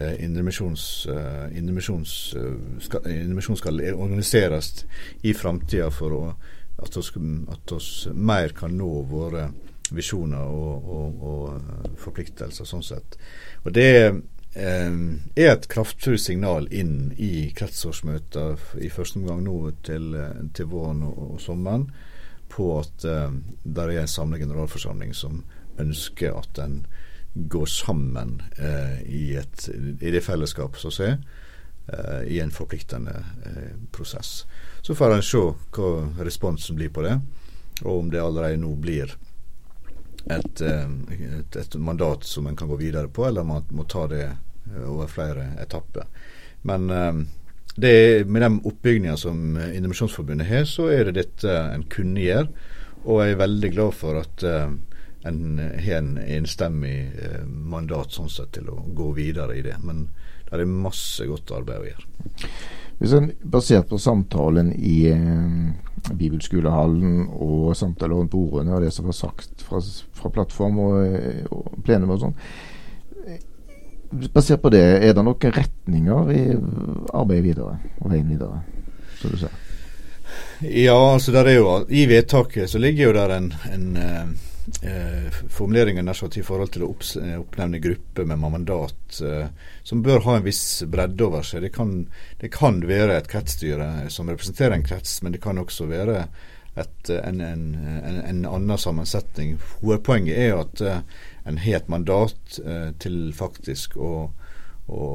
eh, 0.00 0.16
indremisjon 0.24 0.74
eh, 1.14 2.42
eh, 2.42 3.52
skal 3.58 3.82
organiseres 3.94 4.72
i 5.22 5.34
framtida 5.34 5.90
for 5.94 6.16
å, 6.16 6.22
at 6.82 6.98
vi 6.98 8.14
mer 8.14 8.54
kan 8.58 8.74
nå 8.78 8.90
våre 9.10 9.48
visjoner 9.94 10.50
og, 10.50 10.90
og, 10.98 11.22
og 11.24 11.94
forpliktelser, 11.98 12.66
sånn 12.68 12.84
sett. 12.84 13.16
Og 13.64 13.72
Det 13.72 13.88
eh, 14.02 14.98
er 15.38 15.54
et 15.54 15.70
kraftfullt 15.70 16.26
signal 16.26 16.68
inn 16.74 17.14
i 17.16 17.48
kretsårsmøter 17.56 18.82
i 18.82 18.90
første 18.92 19.22
omgang 19.22 19.46
nå 19.46 19.58
til, 19.86 20.12
til 20.54 20.70
våren 20.74 21.06
og, 21.06 21.18
og 21.32 21.42
sommeren 21.42 21.90
på 22.48 22.78
at 22.80 23.04
uh, 23.04 23.32
det 23.62 23.84
er 23.84 24.00
en 24.02 24.10
samlet 24.10 24.42
generalforsamling 24.44 25.14
som 25.14 25.42
ønsker 25.78 26.34
at 26.38 26.58
en 26.62 26.80
går 27.34 27.66
sammen 27.70 28.40
uh, 28.58 28.98
i, 29.02 29.36
et, 29.36 29.68
i, 30.00 30.10
det 30.10 30.24
fellesskapet 30.26 30.82
som 30.82 31.04
er, 31.06 31.18
uh, 31.92 32.22
i 32.26 32.40
en 32.42 32.54
forpliktende 32.54 33.14
prosess. 33.94 34.46
Så 34.82 34.96
får 34.98 35.16
en 35.16 35.26
se 35.26 35.44
hva 35.76 35.92
responsen 36.24 36.78
blir 36.78 36.92
på 36.94 37.04
det, 37.06 37.18
og 37.84 38.04
om 38.04 38.10
det 38.10 38.22
allerede 38.22 38.60
nå 38.60 38.74
blir 38.80 39.14
et, 40.28 40.60
et, 40.60 41.56
et 41.56 41.74
mandat 41.80 42.26
som 42.26 42.46
en 42.46 42.56
kan 42.58 42.68
gå 42.68 42.76
videre 42.76 43.08
på, 43.08 43.24
eller 43.28 43.46
man 43.46 43.64
må 43.70 43.86
ta 43.88 44.06
det 44.10 44.24
over 44.84 45.08
flere 45.08 45.46
etapper. 45.62 46.04
Men 46.68 46.90
det, 47.80 48.26
med 48.26 48.42
den 48.42 48.58
oppbygninga 48.66 49.16
som 49.16 49.56
Indremisjonsforbundet 49.56 50.48
har, 50.48 50.64
så 50.66 50.88
er 50.92 51.08
det 51.08 51.18
dette 51.20 51.54
en 51.72 51.86
kunne 51.90 52.22
gjøre. 52.24 52.48
Og 53.06 53.22
jeg 53.22 53.34
er 53.34 53.42
veldig 53.42 53.70
glad 53.72 53.94
for 53.96 54.18
at 54.20 54.44
uh, 54.44 54.72
en 55.28 55.60
har 55.60 56.00
en 56.00 56.16
enstemmig 56.18 56.96
uh, 57.14 57.44
mandat 57.46 58.16
sånn 58.16 58.30
sett 58.32 58.50
til 58.58 58.70
å 58.72 58.80
gå 58.96 59.12
videre 59.16 59.56
i 59.58 59.62
det. 59.64 59.76
Men 59.84 60.08
det 60.48 60.58
er 60.58 60.70
masse 60.70 61.26
godt 61.28 61.54
arbeid 61.54 61.84
å 61.84 61.90
gjøre. 61.92 62.48
Hvis 62.98 63.14
en 63.14 63.30
Basert 63.46 63.86
på 63.92 64.00
samtalen 64.02 64.72
i 64.74 64.96
uh, 65.14 65.68
Bibelskolehallen 66.10 67.28
og 67.30 67.76
samtalen 67.78 68.24
rundt 68.24 68.34
bordene 68.34 68.74
og 68.74 68.82
det 68.82 68.90
som 68.94 69.06
var 69.06 69.18
sagt 69.18 69.62
fra, 69.66 69.80
fra 70.18 70.32
plattform 70.34 70.82
og, 70.82 71.54
og 71.54 71.78
plenum 71.86 72.16
og 72.16 72.26
sånn, 72.26 72.36
Basert 74.10 74.62
på 74.62 74.70
det, 74.72 74.82
er 75.04 75.12
det 75.12 75.24
noen 75.24 75.52
retninger 75.52 76.30
i 76.32 76.42
arbeidet 77.12 77.44
videre 77.44 77.74
og 78.00 78.12
veien 78.12 78.30
videre, 78.30 78.62
som 79.20 79.34
du 79.34 79.40
ser? 79.40 79.56
Ja, 80.64 80.96
altså 81.14 81.32
der 81.32 81.48
er 81.48 81.58
jo 81.58 81.72
I 81.88 82.06
vedtaket 82.10 82.70
så 82.70 82.80
ligger 82.80 83.08
jo 83.08 83.16
der 83.16 83.34
en, 83.36 83.52
en 83.72 83.86
eh, 83.96 84.30
eh 84.82 85.38
formulering 85.48 85.98
i 86.00 86.42
forhold 86.42 86.72
til 86.72 86.84
å 86.84 86.90
oppnevne 87.38 87.78
grupper 87.78 88.24
med 88.24 88.38
mandat 88.38 89.20
eh, 89.22 89.46
som 89.82 90.02
bør 90.02 90.24
ha 90.24 90.36
en 90.36 90.44
viss 90.44 90.84
bredde 90.86 91.24
over 91.24 91.42
seg. 91.42 91.62
Det 91.62 91.72
kan, 91.72 92.06
det 92.40 92.50
kan 92.52 92.80
være 92.86 93.16
et 93.16 93.28
kretsstyre 93.28 94.08
som 94.08 94.28
representerer 94.28 94.76
en 94.76 94.84
krets, 94.84 95.22
men 95.22 95.32
det 95.32 95.42
kan 95.42 95.58
også 95.58 95.86
være 95.86 96.26
et, 96.80 97.10
en, 97.10 97.40
en, 97.40 97.64
en, 97.74 98.20
en, 98.24 98.44
annen 98.46 98.78
sammensetning. 98.78 99.56
Hovedpoenget 99.80 100.38
er 100.38 100.54
at 100.58 100.80
eh, 100.80 101.00
en 101.48 101.58
har 101.58 101.80
et 101.80 101.88
mandat 101.88 102.60
eh, 102.64 102.90
til 103.02 103.32
faktisk 103.36 103.96
å, 103.96 104.28
å, 104.86 105.08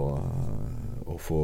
å, 1.06 1.18
få 1.20 1.42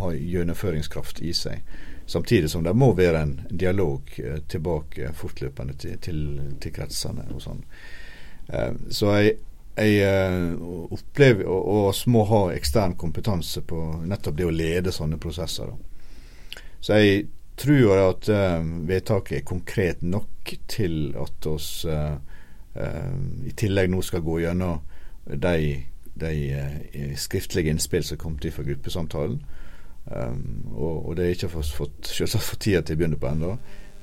ha 0.00 0.12
gjennomføringskraft 0.14 1.22
i 1.22 1.32
seg. 1.34 1.62
Samtidig 2.06 2.50
som 2.50 2.64
det 2.64 2.74
må 2.76 2.92
være 2.92 3.22
en 3.24 3.34
dialog 3.50 4.12
eh, 4.20 4.40
tilbake 4.48 5.14
fortløpende 5.16 5.78
til, 5.80 5.98
til, 5.98 6.22
til 6.60 6.74
kretsene. 6.74 7.28
og 7.34 7.42
sånn. 7.42 7.64
Eh, 8.48 8.72
så 8.90 9.14
jeg, 9.18 9.38
jeg 9.78 10.02
eh, 10.04 10.52
opplever 10.94 11.48
og 11.48 11.94
vi 11.96 12.12
må 12.12 12.26
ha 12.28 12.44
ekstern 12.54 12.98
kompetanse 13.00 13.64
på 13.64 13.80
nettopp 14.04 14.36
det 14.38 14.50
å 14.50 14.54
lede 14.54 14.92
sånne 14.92 15.18
prosesser. 15.22 15.72
Da. 15.72 16.60
Så 16.84 17.00
jeg 17.00 17.26
tror 17.56 18.00
at 18.10 18.28
uh, 18.28 18.64
vedtaket 18.88 19.38
er 19.38 19.46
konkret 19.46 20.02
nok 20.02 20.54
til 20.68 21.14
at 21.20 21.46
oss 21.46 21.84
uh, 21.86 22.16
i 23.46 23.52
tillegg 23.54 23.92
nå 23.92 24.00
skal 24.02 24.24
gå 24.26 24.40
gjennom 24.42 24.80
de, 25.24 25.76
de 26.18 26.32
skriftlige 27.14 27.70
innspill 27.70 28.02
som 28.02 28.18
kom 28.18 28.34
til 28.42 28.50
fra 28.50 28.64
gruppesamtalen. 28.66 29.38
Um, 30.10 30.72
og, 30.74 31.06
og, 31.06 31.12
det 31.16 31.24
er 31.24 31.36
ikke 31.36 31.52
fått, 31.62 32.10
selvsagt 32.10 32.44
fått 32.44 32.64
tida 32.66 32.82
til 32.82 32.96
å 32.96 33.00
begynne 33.00 33.20
på 33.22 33.30
ennå, 33.30 33.52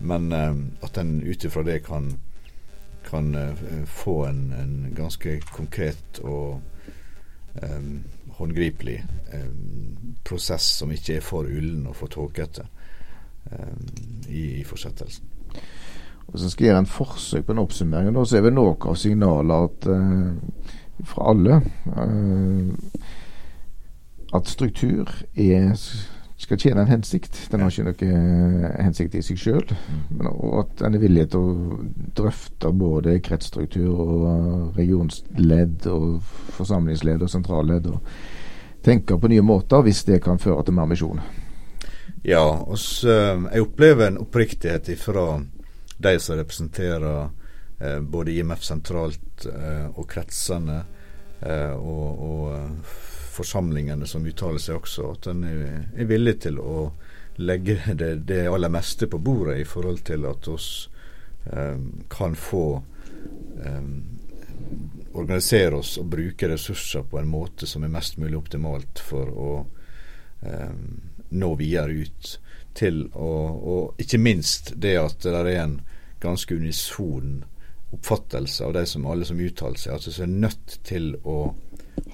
men 0.07 0.31
um, 0.31 0.63
at 0.87 0.97
en 0.97 1.17
ut 1.19 1.45
ifra 1.45 1.65
det 1.67 1.81
kan, 1.83 2.07
kan 3.05 3.35
få 3.85 4.15
en, 4.29 4.41
en, 4.55 4.73
ganske 4.95 5.35
konkret 5.51 6.23
og 6.23 6.61
um, 7.59 7.91
håndgripelig 8.39 9.01
prosess 10.23 10.71
som 10.79 10.95
ikke 10.95 11.19
er 11.19 11.27
for 11.27 11.51
ullen 11.51 11.89
og 11.91 11.99
for 11.99 12.15
tåkete 12.15 12.69
i, 14.29 14.59
i 14.61 14.63
fortsettelsen. 14.67 15.25
Og 16.31 16.39
så 16.39 16.49
skal 16.49 16.69
gjøre 16.69 16.83
en 16.85 16.87
forsøk 16.87 17.45
på 17.45 17.55
en 17.55 17.63
oppsummering. 17.63 18.13
Da, 18.15 18.23
så 18.25 18.37
er 18.39 18.45
vel 18.45 18.55
noe 18.55 18.77
av 18.87 18.95
signalet 18.99 19.67
at 19.67 19.89
uh, 19.91 20.71
fra 21.07 21.31
alle 21.33 21.61
at 24.31 24.47
struktur 24.47 25.09
er 25.35 25.73
skal 26.41 26.57
tjene 26.57 26.81
en 26.81 26.89
hensikt. 26.89 27.37
Den 27.51 27.61
har 27.61 27.69
ikke 27.69 28.07
noen 28.07 28.63
hensikt 28.81 29.15
i 29.17 29.21
seg 29.25 29.37
sjøl. 29.37 29.73
Mm. 30.09 30.25
Og 30.31 30.55
at 30.63 30.81
en 30.87 30.97
er 30.97 31.03
villig 31.03 31.27
til 31.33 31.43
å 31.43 31.81
drøfte 32.17 32.71
både 32.73 33.19
kretsstruktur 33.21 33.91
og 33.91 34.79
regionsledd 34.79 35.85
og 35.91 36.17
forsamlingsledd 36.57 37.21
og 37.21 37.29
sentralledd. 37.29 37.91
Og 37.91 38.81
tenke 38.85 39.19
på 39.21 39.29
nye 39.29 39.45
måter 39.45 39.85
hvis 39.85 40.01
det 40.09 40.23
kan 40.25 40.41
føre 40.41 40.65
til 40.65 40.77
mer 40.79 40.89
misjon. 40.89 41.21
Ja, 42.21 42.43
og 42.45 42.77
jeg 42.77 43.63
opplever 43.63 44.07
en 44.07 44.19
oppriktighet 44.21 44.91
fra 45.01 45.41
de 45.97 46.19
som 46.19 46.37
representerer 46.37 47.29
eh, 47.79 47.99
både 47.99 48.35
IMF 48.37 48.61
sentralt 48.63 49.45
eh, 49.49 49.87
og 49.89 50.05
kretsene 50.09 50.83
eh, 51.41 51.73
og, 51.73 52.21
og 52.21 52.93
forsamlingene 53.33 54.05
som 54.05 54.25
uttaler 54.29 54.61
seg 54.61 54.77
også, 54.77 55.07
at 55.15 55.31
en 55.31 55.43
er, 55.49 56.05
villig 56.05 56.35
til 56.45 56.61
å 56.61 56.91
legge 57.41 57.79
det, 57.97 58.13
det, 58.29 58.43
aller 58.51 58.69
meste 58.69 59.09
på 59.09 59.17
bordet 59.17 59.57
i 59.63 59.65
forhold 59.65 60.03
til 60.05 60.27
at 60.29 60.49
oss 60.51 60.71
kan 62.11 62.35
få 62.37 62.65
organisere 65.17 65.79
oss 65.79 65.95
og 65.97 66.11
bruke 66.11 66.49
ressurser 66.51 67.07
på 67.09 67.17
en 67.17 67.31
måte 67.31 67.65
som 67.65 67.81
er 67.81 67.89
mest 67.89 68.19
mulig 68.21 68.37
optimalt 68.37 69.01
for 69.01 69.31
å 69.31 69.55
um, 70.45 70.83
nå 71.31 71.53
videre 71.59 72.03
ut 72.05 72.37
til 72.77 73.03
å 73.19 73.31
Og 73.71 73.99
ikke 73.99 74.19
minst 74.21 74.73
det 74.79 74.95
at 74.99 75.23
det 75.23 75.35
er 75.35 75.49
en 75.59 75.81
ganske 76.21 76.55
unison 76.55 77.41
oppfattelse 77.91 78.63
av 78.63 78.73
de 78.73 78.85
som 78.85 79.05
alle 79.05 79.25
som 79.27 79.39
uttaler 79.39 79.79
seg, 79.79 79.93
altså 79.97 80.13
som 80.15 80.23
er 80.23 80.37
nødt 80.45 80.77
til 80.87 81.09
å 81.27 81.53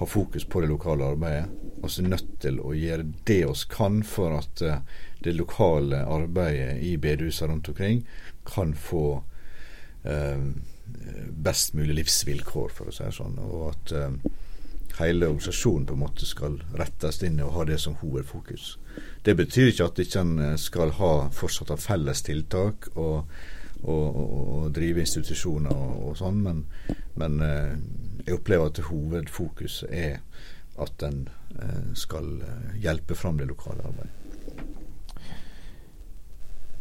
ha 0.00 0.06
fokus 0.06 0.44
på 0.44 0.60
det 0.60 0.70
lokale 0.72 1.06
arbeidet. 1.12 1.46
Og 1.82 1.90
så 1.90 2.02
er 2.02 2.10
nødt 2.10 2.32
til 2.42 2.58
å 2.60 2.74
gjøre 2.74 3.06
det 3.28 3.44
oss 3.46 3.62
kan 3.70 4.00
for 4.06 4.34
at 4.40 4.62
uh, 4.66 4.80
det 5.22 5.36
lokale 5.38 6.02
arbeidet 6.02 6.82
i 6.82 6.96
bedehusene 6.98 7.52
rundt 7.52 7.70
omkring 7.70 8.02
kan 8.48 8.74
få 8.74 9.20
eh, 10.08 10.44
best 11.28 11.74
mulig 11.74 11.96
livsvilkår, 11.98 12.70
for 12.72 12.88
å 12.88 12.94
si 12.94 13.02
det 13.04 13.16
sånn. 13.16 13.34
Og 13.42 13.64
at 13.72 13.92
uh, 13.92 14.14
hele 14.98 15.28
organisasjonen 15.28 15.86
på 15.86 15.96
en 15.96 16.02
måte 16.02 16.26
skal 16.26 16.58
rettes 16.78 17.22
inn 17.26 17.40
og 17.44 17.54
ha 17.56 17.64
det 17.68 17.78
som 17.82 17.96
hovedfokus. 18.00 18.76
Det 19.24 19.36
betyr 19.38 19.72
ikke 19.72 19.88
at 19.90 20.02
ikke 20.02 20.24
en 20.24 20.58
skal 20.58 20.94
ha 20.98 21.12
fortsatt 21.34 21.70
ha 21.74 21.78
felles 21.78 22.22
tiltak 22.26 22.90
og, 22.94 23.28
og, 23.82 24.06
og, 24.18 24.70
drive 24.74 25.04
institusjoner 25.04 25.74
og, 25.74 25.98
og 26.10 26.16
sånn, 26.18 26.40
men, 26.42 26.64
men 27.20 27.38
jeg 28.26 28.34
opplever 28.34 28.72
at 28.72 28.82
hovedfokuset 28.88 29.92
er 29.94 30.18
at 30.78 31.02
en 31.02 31.28
eh, 31.62 31.94
skal 31.94 32.42
eh, 32.42 32.80
hjelpe 32.82 33.14
fram 33.14 33.38
det 33.38 33.48
lokale 33.48 33.82
arbeidet. 33.82 34.14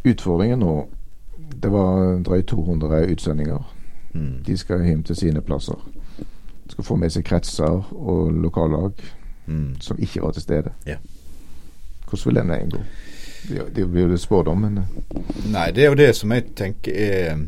Utfordringen 0.04 0.60
nå 0.60 0.90
Det 1.38 1.70
var 1.72 2.20
drøyt 2.26 2.48
200 2.48 3.06
utsendinger. 3.14 3.74
Mm. 4.14 4.44
De 4.44 4.58
skal 4.58 4.84
hjem 4.84 5.04
til 5.04 5.16
sine 5.16 5.42
plasser. 5.42 5.78
Skal 6.68 6.88
få 6.88 6.98
med 7.00 7.14
seg 7.14 7.26
kretser 7.28 7.92
og 7.96 8.32
lokallag 8.34 9.04
mm. 9.48 9.78
som 9.82 10.00
ikke 10.00 10.22
var 10.26 10.36
til 10.36 10.46
stede. 10.46 10.74
Ja. 10.88 10.98
Hvordan 12.08 12.26
vil 12.26 12.42
den 12.42 12.54
veien 12.54 12.74
gå? 12.74 12.82
Det 13.48 13.86
blir 13.88 14.12
jo 14.12 14.18
spådom, 14.20 14.66
men 14.66 14.78
eh. 14.82 15.20
Nei, 15.54 15.70
det 15.72 15.86
er 15.86 15.92
jo 15.92 16.00
det 16.00 16.10
som 16.18 16.34
jeg 16.36 16.50
tenker 16.58 16.98
er, 16.98 17.44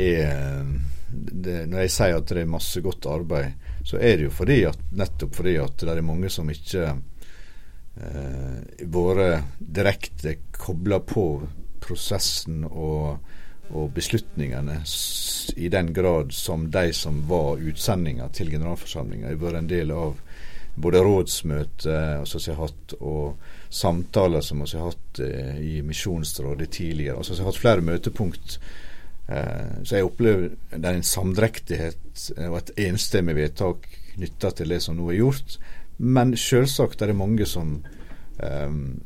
er 0.00 0.64
det, 1.10 1.66
når 1.70 1.84
jeg 1.84 1.92
sier 1.94 2.18
at 2.18 2.30
det 2.30 2.42
er 2.42 2.50
masse 2.50 2.82
godt 2.82 3.06
arbeid, 3.10 3.54
så 3.86 3.98
er 3.98 4.18
det 4.18 4.28
jo 4.28 4.34
fordi 4.34 4.60
at, 4.68 4.78
nettopp 4.96 5.38
fordi 5.38 5.56
at 5.62 5.82
det 5.82 5.94
er 5.94 6.06
mange 6.06 6.30
som 6.32 6.50
ikke 6.50 6.86
eh, 6.90 8.84
vært 8.90 9.46
direkte 9.58 10.36
kobla 10.56 11.00
på 11.02 11.26
prosessen 11.80 12.64
og, 12.68 13.18
og, 13.72 13.92
beslutningene 13.94 14.80
i 15.56 15.70
den 15.72 15.92
grad 15.94 16.34
som 16.34 16.68
de 16.70 16.92
som 16.96 17.22
var 17.28 17.62
utsendinger 17.62 18.28
til 18.34 18.52
generalforsamlinga, 18.54 19.28
har 19.28 19.40
vært 19.40 19.62
en 19.62 19.70
del 19.70 19.94
av 19.94 20.20
både 20.80 21.02
rådsmøter 21.04 22.24
som 22.28 22.44
vi 22.44 22.52
har 22.52 22.62
hatt, 22.62 22.94
og 23.00 23.40
samtaler 23.70 24.44
som 24.44 24.62
vi 24.62 24.70
har 24.78 24.92
hatt 24.92 25.22
eh, 25.24 25.56
i 25.58 25.80
Misjonsrådet 25.82 26.70
tidligere. 26.70 27.18
Altså 27.18 27.34
vi 27.34 27.42
har 27.42 27.50
hatt 27.50 27.62
flere 27.62 27.84
møtepunkt 27.84 28.60
Eh, 29.30 29.82
så 29.84 29.96
jeg 29.96 30.06
opplever 30.08 30.48
det 30.72 30.82
er 30.82 30.96
en 30.96 31.06
samdrektighet 31.06 32.22
eh, 32.36 32.48
og 32.48 32.56
et 32.58 32.72
enstemmig 32.88 33.36
vedtak 33.38 33.86
knytta 34.16 34.50
til 34.58 34.74
det 34.74 34.80
som 34.82 34.98
nå 34.98 35.06
er 35.12 35.20
gjort. 35.20 35.56
Men 36.02 36.34
selvsagt 36.38 37.02
er 37.02 37.12
det 37.12 37.18
mange 37.18 37.46
som, 37.46 37.74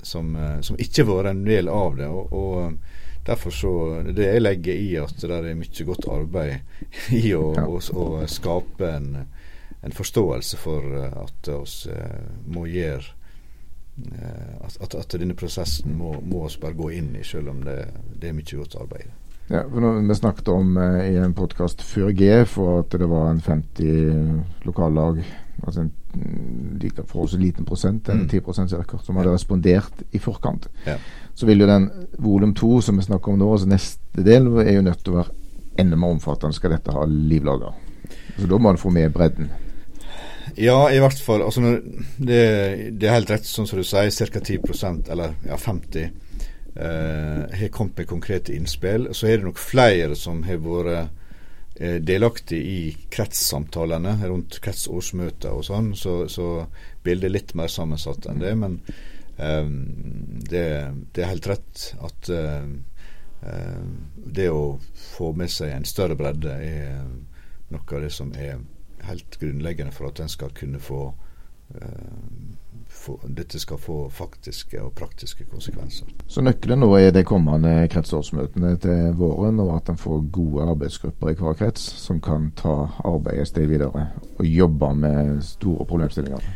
som, 0.06 0.28
som 0.62 0.76
ikke 0.78 1.02
har 1.02 1.08
vært 1.08 1.28
en 1.32 1.40
del 1.42 1.68
av 1.68 1.96
det. 1.98 2.06
og, 2.06 2.32
og 2.32 2.93
Derfor 3.24 3.50
så 3.50 3.72
Det 4.16 4.26
jeg 4.26 4.42
legger 4.42 4.74
i 4.76 4.90
at 5.00 5.16
det 5.20 5.32
er 5.32 5.56
mye 5.56 5.86
godt 5.88 6.08
arbeid 6.12 6.54
i 7.22 7.32
å, 7.36 7.54
ja. 7.56 7.64
å, 7.66 7.80
å 7.80 8.26
skape 8.28 8.90
en, 8.90 9.10
en, 9.80 9.92
forståelse 9.92 10.60
for 10.60 10.96
at 11.08 11.48
vi 11.48 11.98
må 12.52 12.66
gjøre 12.68 13.14
at, 14.64 14.76
at, 14.80 14.94
at, 14.94 15.14
denne 15.14 15.36
prosessen 15.38 15.94
må, 15.96 16.16
må 16.20 16.44
oss 16.48 16.56
bare 16.60 16.74
gå 16.74 16.90
inn 16.98 17.12
i, 17.16 17.24
selv 17.24 17.52
om 17.52 17.60
det, 17.64 17.78
det 18.20 18.30
er 18.30 18.36
mye 18.36 18.58
godt 18.58 18.74
arbeid. 18.80 19.12
Ja, 19.48 19.60
for 19.68 19.80
nå, 19.80 19.92
Vi 20.00 20.14
snakket 20.14 20.48
om 20.48 20.76
eh, 20.80 21.12
i 21.12 21.16
en 21.20 21.34
podkast 21.36 21.82
før 21.84 22.12
G 22.16 22.30
for 22.48 22.80
at 22.80 22.94
det 22.96 23.08
var 23.08 23.28
en 23.30 23.42
50 23.44 24.64
lokallag, 24.64 25.20
altså 25.62 25.84
en 25.84 25.92
mm, 26.14 26.78
like 26.80 27.04
forholdsvis 27.04 27.42
liten 27.42 27.68
prosent, 27.68 28.08
eller 28.08 28.24
10 28.28 28.40
mm. 28.40 28.68
cirka, 28.72 28.98
som 29.04 29.20
hadde 29.20 29.34
respondert 29.34 30.02
i 30.12 30.18
forkant. 30.18 30.70
Ja. 30.86 30.96
Så 31.34 31.48
vil 31.48 31.64
jo 31.64 31.70
den 31.70 31.88
volum 32.22 32.54
to 32.54 32.78
som 32.84 32.98
vi 32.98 33.06
snakker 33.06 33.32
om 33.32 33.40
nå, 33.40 33.50
altså 33.50 33.68
neste 33.70 34.22
del, 34.22 34.46
er 34.62 34.76
jo 34.76 34.86
nødt 34.86 35.02
til 35.02 35.14
å 35.14 35.20
være 35.22 35.82
enda 35.82 35.98
mer 35.98 36.14
omfattende 36.14 36.54
skal 36.54 36.76
dette 36.76 36.94
ha 36.94 37.04
livlager. 37.10 37.74
Så 38.38 38.46
da 38.50 38.58
må 38.58 38.70
en 38.70 38.78
få 38.78 38.92
med 38.94 39.10
bredden. 39.14 39.50
Ja, 40.54 40.86
i 40.92 41.00
hvert 41.02 41.18
fall. 41.18 41.42
Altså, 41.42 41.62
det, 42.18 42.42
det, 42.94 43.08
er 43.08 43.16
helt 43.16 43.32
rett 43.32 43.48
sånn 43.48 43.66
som 43.66 43.80
du 43.80 43.86
sier, 43.86 44.12
ca. 44.30 44.42
10% 44.44 45.10
eller 45.10 45.34
ja, 45.48 45.58
50 45.58 46.12
Eh, 46.76 47.58
har 47.58 47.68
kommet 47.68 47.98
med 47.98 48.08
konkrete 48.08 48.54
innspill. 48.54 49.08
Så 49.14 49.26
er 49.26 49.38
det 49.38 49.46
nok 49.46 49.58
flere 49.62 50.16
som 50.18 50.40
har 50.42 50.58
vært 50.58 51.10
eh, 51.78 52.00
delaktig 52.02 52.58
i 52.58 52.80
kretssamtalene 53.14 54.16
rundt 54.26 54.58
kretsårsmøter 54.62 55.54
og 55.54 55.62
sånn, 55.68 55.92
så, 55.94 56.24
så 56.26 56.66
bildet 57.06 57.28
er 57.28 57.34
litt 57.36 57.54
mer 57.54 57.70
sammensatt 57.70 58.26
enn 58.26 58.42
det. 58.42 58.56
Men 58.58 58.80
det, 59.36 60.66
det, 61.12 61.22
er 61.22 61.30
helt 61.32 61.48
rett 61.50 61.84
at 62.06 62.28
uh, 62.30 62.68
uh, 63.42 63.86
det 64.14 64.46
å 64.50 64.78
få 65.16 65.32
med 65.34 65.50
seg 65.50 65.74
en 65.74 65.88
større 65.88 66.14
bredde 66.18 66.54
er 66.54 67.00
noe 67.74 67.82
av 67.82 68.04
det 68.04 68.12
som 68.14 68.30
er 68.38 68.60
helt 69.08 69.38
grunnleggende 69.40 69.94
for 69.94 70.12
at 70.12 70.22
en 70.22 70.30
skal 70.30 70.54
kunne 70.54 70.78
få 70.82 71.08
uh, 71.10 72.54
for, 72.94 73.20
dette 73.28 73.58
skal 73.60 73.78
få 73.78 73.96
faktiske 74.10 74.80
og 74.82 74.92
praktiske 74.96 75.44
konsekvenser. 75.50 76.08
Så 76.30 76.44
nøkkelen 76.44 76.80
nå 76.84 76.90
er 76.98 77.10
de 77.14 77.24
kommende 77.26 77.72
kretsårsmøtene 77.92 78.74
til 78.82 79.16
våren, 79.18 79.60
og 79.60 79.74
at 79.76 79.90
en 79.92 80.00
får 80.00 80.22
gode 80.34 80.68
arbeidsgrupper 80.70 81.32
i 81.32 81.38
hver 81.40 81.58
krets 81.58 81.84
som 82.04 82.20
kan 82.24 82.52
ta 82.58 82.76
arbeidet 83.04 83.48
et 83.48 83.52
sted 83.52 83.68
videre 83.70 84.08
og 84.38 84.46
jobbe 84.46 84.92
med 84.94 85.42
store 85.44 85.86
problemstillinger? 85.90 86.54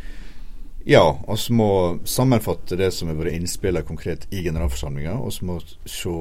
Ja, 0.84 1.20
vi 1.28 1.54
må 1.54 1.98
sammenfatte 2.04 2.76
det 2.76 2.90
som 2.94 3.10
har 3.10 3.18
vært 3.18 3.36
innspillet 3.36 3.86
konkret 3.86 4.28
i 4.30 4.42
generalforsamlinga. 4.44 5.18
og 5.18 5.32
Vi 5.40 5.46
må 5.46 5.58
se 5.84 6.14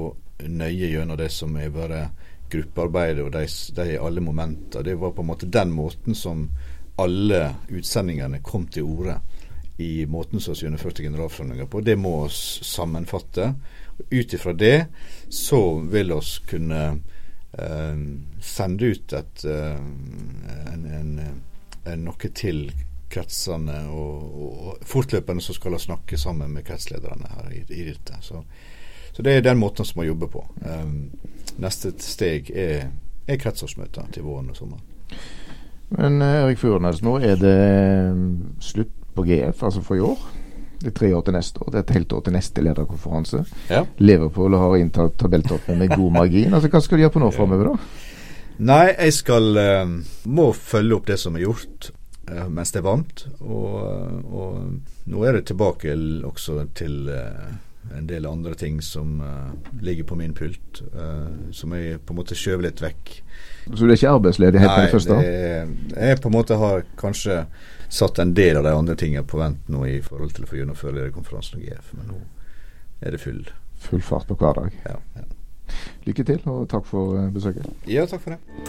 nøye 0.48 0.90
gjennom 0.90 1.16
det 1.18 1.30
som 1.32 1.54
har 1.56 1.70
vært 1.74 2.26
gruppearbeidet 2.50 3.24
og 3.24 3.32
de, 3.32 3.46
de 3.76 3.98
alle 4.00 4.20
momenter. 4.24 4.82
Det 4.82 4.96
var 4.98 5.12
på 5.12 5.22
en 5.22 5.30
måte 5.30 5.46
den 5.46 5.72
måten 5.72 6.14
som 6.14 6.48
alle 6.98 7.54
utsendingene 7.68 8.42
kom 8.42 8.66
til 8.66 8.88
orde 8.88 9.20
i 9.78 10.06
måten 10.06 10.40
som 10.40 10.54
vi 10.54 10.66
gjennomførte 10.66 11.02
generalforsamlinga 11.02 11.66
på. 11.70 11.80
Det 11.80 11.96
må 11.96 12.24
vi 12.24 12.30
sammenfatte. 12.66 13.52
Ut 14.10 14.34
ifra 14.34 14.52
det 14.52 14.86
så 15.28 15.78
vil 15.78 16.12
vi 16.12 16.20
kunne 16.50 16.82
eh, 17.52 18.00
sende 18.42 18.90
ut 18.90 19.12
et, 19.12 19.44
eh, 19.44 19.78
en, 20.72 20.84
en, 21.00 21.14
en, 21.84 22.04
noe 22.04 22.32
til 22.34 22.66
kretsene, 23.10 23.80
og, 23.88 24.38
og, 24.44 24.78
fortløpende 24.86 25.44
så 25.44 25.56
skal 25.56 25.76
jeg 25.76 25.86
snakke 25.86 26.18
sammen 26.20 26.52
med 26.54 26.66
kretslederne 26.68 27.30
her 27.34 27.50
i, 27.54 27.62
i 27.74 27.84
dette. 27.88 28.18
Så, 28.20 28.42
så, 29.12 29.22
det 29.22 29.36
er 29.36 29.46
den 29.46 29.60
måten 29.60 29.88
som 29.88 30.00
må 30.00 30.08
jobbe 30.08 30.30
på. 30.32 30.44
Um, 30.64 31.10
neste 31.58 31.94
steg 32.04 32.50
er, 32.54 32.90
er 33.26 33.40
kretsårsmøter 33.40 34.12
til 34.14 34.28
våren 34.28 34.50
og 34.52 34.58
sommeren. 34.58 34.84
Men 35.96 36.20
Erik 36.20 36.60
Furnes, 36.60 37.00
nå 37.00 37.16
er 37.24 37.38
det 37.40 37.58
slutt 38.60 38.92
på 39.16 39.24
GF, 39.24 39.62
altså 39.64 39.80
for 39.82 39.96
i 39.96 40.04
år. 40.04 40.26
Det 40.78 40.92
er 40.92 40.94
tre 40.94 41.08
år 41.16 41.24
til 41.26 41.34
neste 41.34 41.62
år. 41.62 41.70
Det 41.72 41.78
er 41.78 41.86
et 41.86 41.96
helt 41.96 42.12
år 42.14 42.20
til 42.22 42.34
neste 42.36 42.62
lederkonferanse. 42.62 43.40
Ja. 43.70 43.82
Liverpool 43.98 44.54
har 44.54 44.76
inntatt 44.78 45.16
tabelltoppen 45.18 45.78
med 45.80 45.90
god 45.90 46.12
margin. 46.20 46.54
altså 46.54 46.70
Hva 46.70 46.80
skal 46.84 46.98
de 46.98 47.06
gjøre 47.06 47.16
på 47.16 47.22
nå 47.24 47.30
framover, 47.34 47.72
da? 47.72 48.04
Nei, 48.68 48.84
jeg 48.92 49.14
skal 49.14 49.58
uh, 49.58 49.96
må 50.30 50.52
følge 50.54 50.98
opp 50.98 51.08
det 51.10 51.18
som 51.18 51.38
er 51.38 51.46
gjort 51.46 51.90
mens 52.52 52.72
det 52.74 52.82
er 52.82 52.86
varmt. 52.86 53.24
Og, 53.40 53.78
og, 54.28 54.58
nå 55.08 55.24
er 55.24 55.38
det 55.38 55.46
tilbake 55.48 55.94
også 56.28 56.66
til 56.78 57.08
uh, 57.08 57.48
en 57.96 58.08
del 58.08 58.26
andre 58.28 58.52
ting 58.58 58.82
som 58.84 59.22
ligger 59.80 60.04
på 60.04 60.18
min 60.20 60.34
pult, 60.36 60.82
som 61.56 61.72
jeg 61.72 62.02
på 62.04 62.12
en 62.12 62.18
måte 62.18 62.36
skjøver 62.36 62.66
litt 62.66 62.82
vekk. 62.84 63.12
Så 63.70 63.78
du 63.80 63.86
er 63.86 63.94
ikke 63.96 64.10
arbeidsledig 64.12 64.60
helt 64.60 64.68
Nei, 64.68 64.76
med 64.76 64.84
det 64.84 64.92
første? 64.92 65.16
Nei, 65.16 66.02
jeg 66.10 66.18
på 66.20 66.28
en 66.28 66.36
måte 66.36 66.58
har 66.60 66.84
kanskje 67.00 67.38
satt 67.88 68.20
en 68.20 68.34
del 68.36 68.60
av 68.60 68.68
de 68.68 68.74
andre 68.76 68.98
tingene 69.00 69.24
på 69.24 69.40
vent 69.40 69.72
nå 69.72 69.86
i 69.88 70.02
forhold 70.04 70.36
til 70.36 70.44
å 70.44 70.50
få 70.50 70.60
gjennomføre 70.60 70.98
lederkonferansen 70.98 71.62
og 71.62 71.64
GF, 71.64 71.94
men 71.96 72.12
nå 72.12 72.20
er 73.00 73.16
det 73.16 73.22
full 73.24 73.40
Full 73.78 74.02
fart 74.02 74.26
på 74.26 74.34
hver 74.34 74.52
dag. 74.58 74.72
Ja, 74.84 74.96
ja. 75.14 75.22
Lykke 76.06 76.24
til, 76.24 76.40
og 76.50 76.68
takk 76.70 76.86
for 76.88 77.18
eh, 77.18 77.30
besøket. 77.30 77.68
Ja, 77.86 78.06
takk 78.10 78.24
for 78.24 78.34
det. 78.34 78.67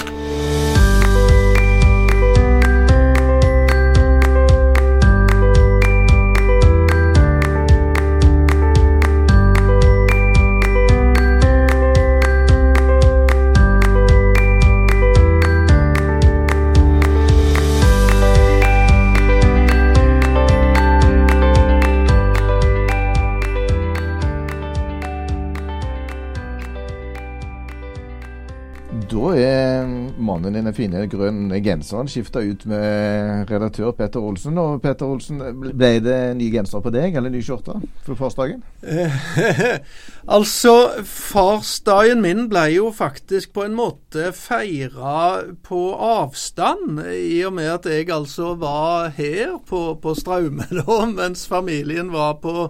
Fine 30.79 31.03
grønne 31.11 31.59
genseren 31.63 32.09
skifta 32.09 32.41
ut 32.43 32.65
med 32.69 33.49
redaktør 33.51 33.91
Petter 33.97 34.23
Olsen. 34.23 34.57
Og 34.61 34.81
Petter 34.83 35.09
Olsen, 35.09 35.41
ble 35.59 35.91
det 36.03 36.17
ny 36.39 36.49
genser 36.53 36.83
på 36.83 36.93
deg, 36.93 37.17
eller 37.19 37.33
ny 37.33 37.41
skjorte 37.43 37.75
for 38.05 38.19
farsdagen? 38.19 38.61
altså, 40.37 40.75
farsdagen 41.07 42.23
min 42.23 42.47
ble 42.51 42.65
jo 42.77 42.93
faktisk 42.95 43.53
på 43.57 43.67
en 43.67 43.75
måte 43.77 44.31
feira 44.35 45.41
på 45.65 45.83
avstand, 45.95 47.03
i 47.09 47.41
og 47.47 47.57
med 47.59 47.73
at 47.75 47.89
jeg 47.91 48.09
altså 48.13 48.53
var 48.59 49.11
her 49.17 49.57
på, 49.67 49.83
på 50.01 50.15
Straume 50.17 50.67
da, 50.79 51.01
mens 51.11 51.47
familien 51.49 52.13
var 52.15 52.39
på 52.43 52.69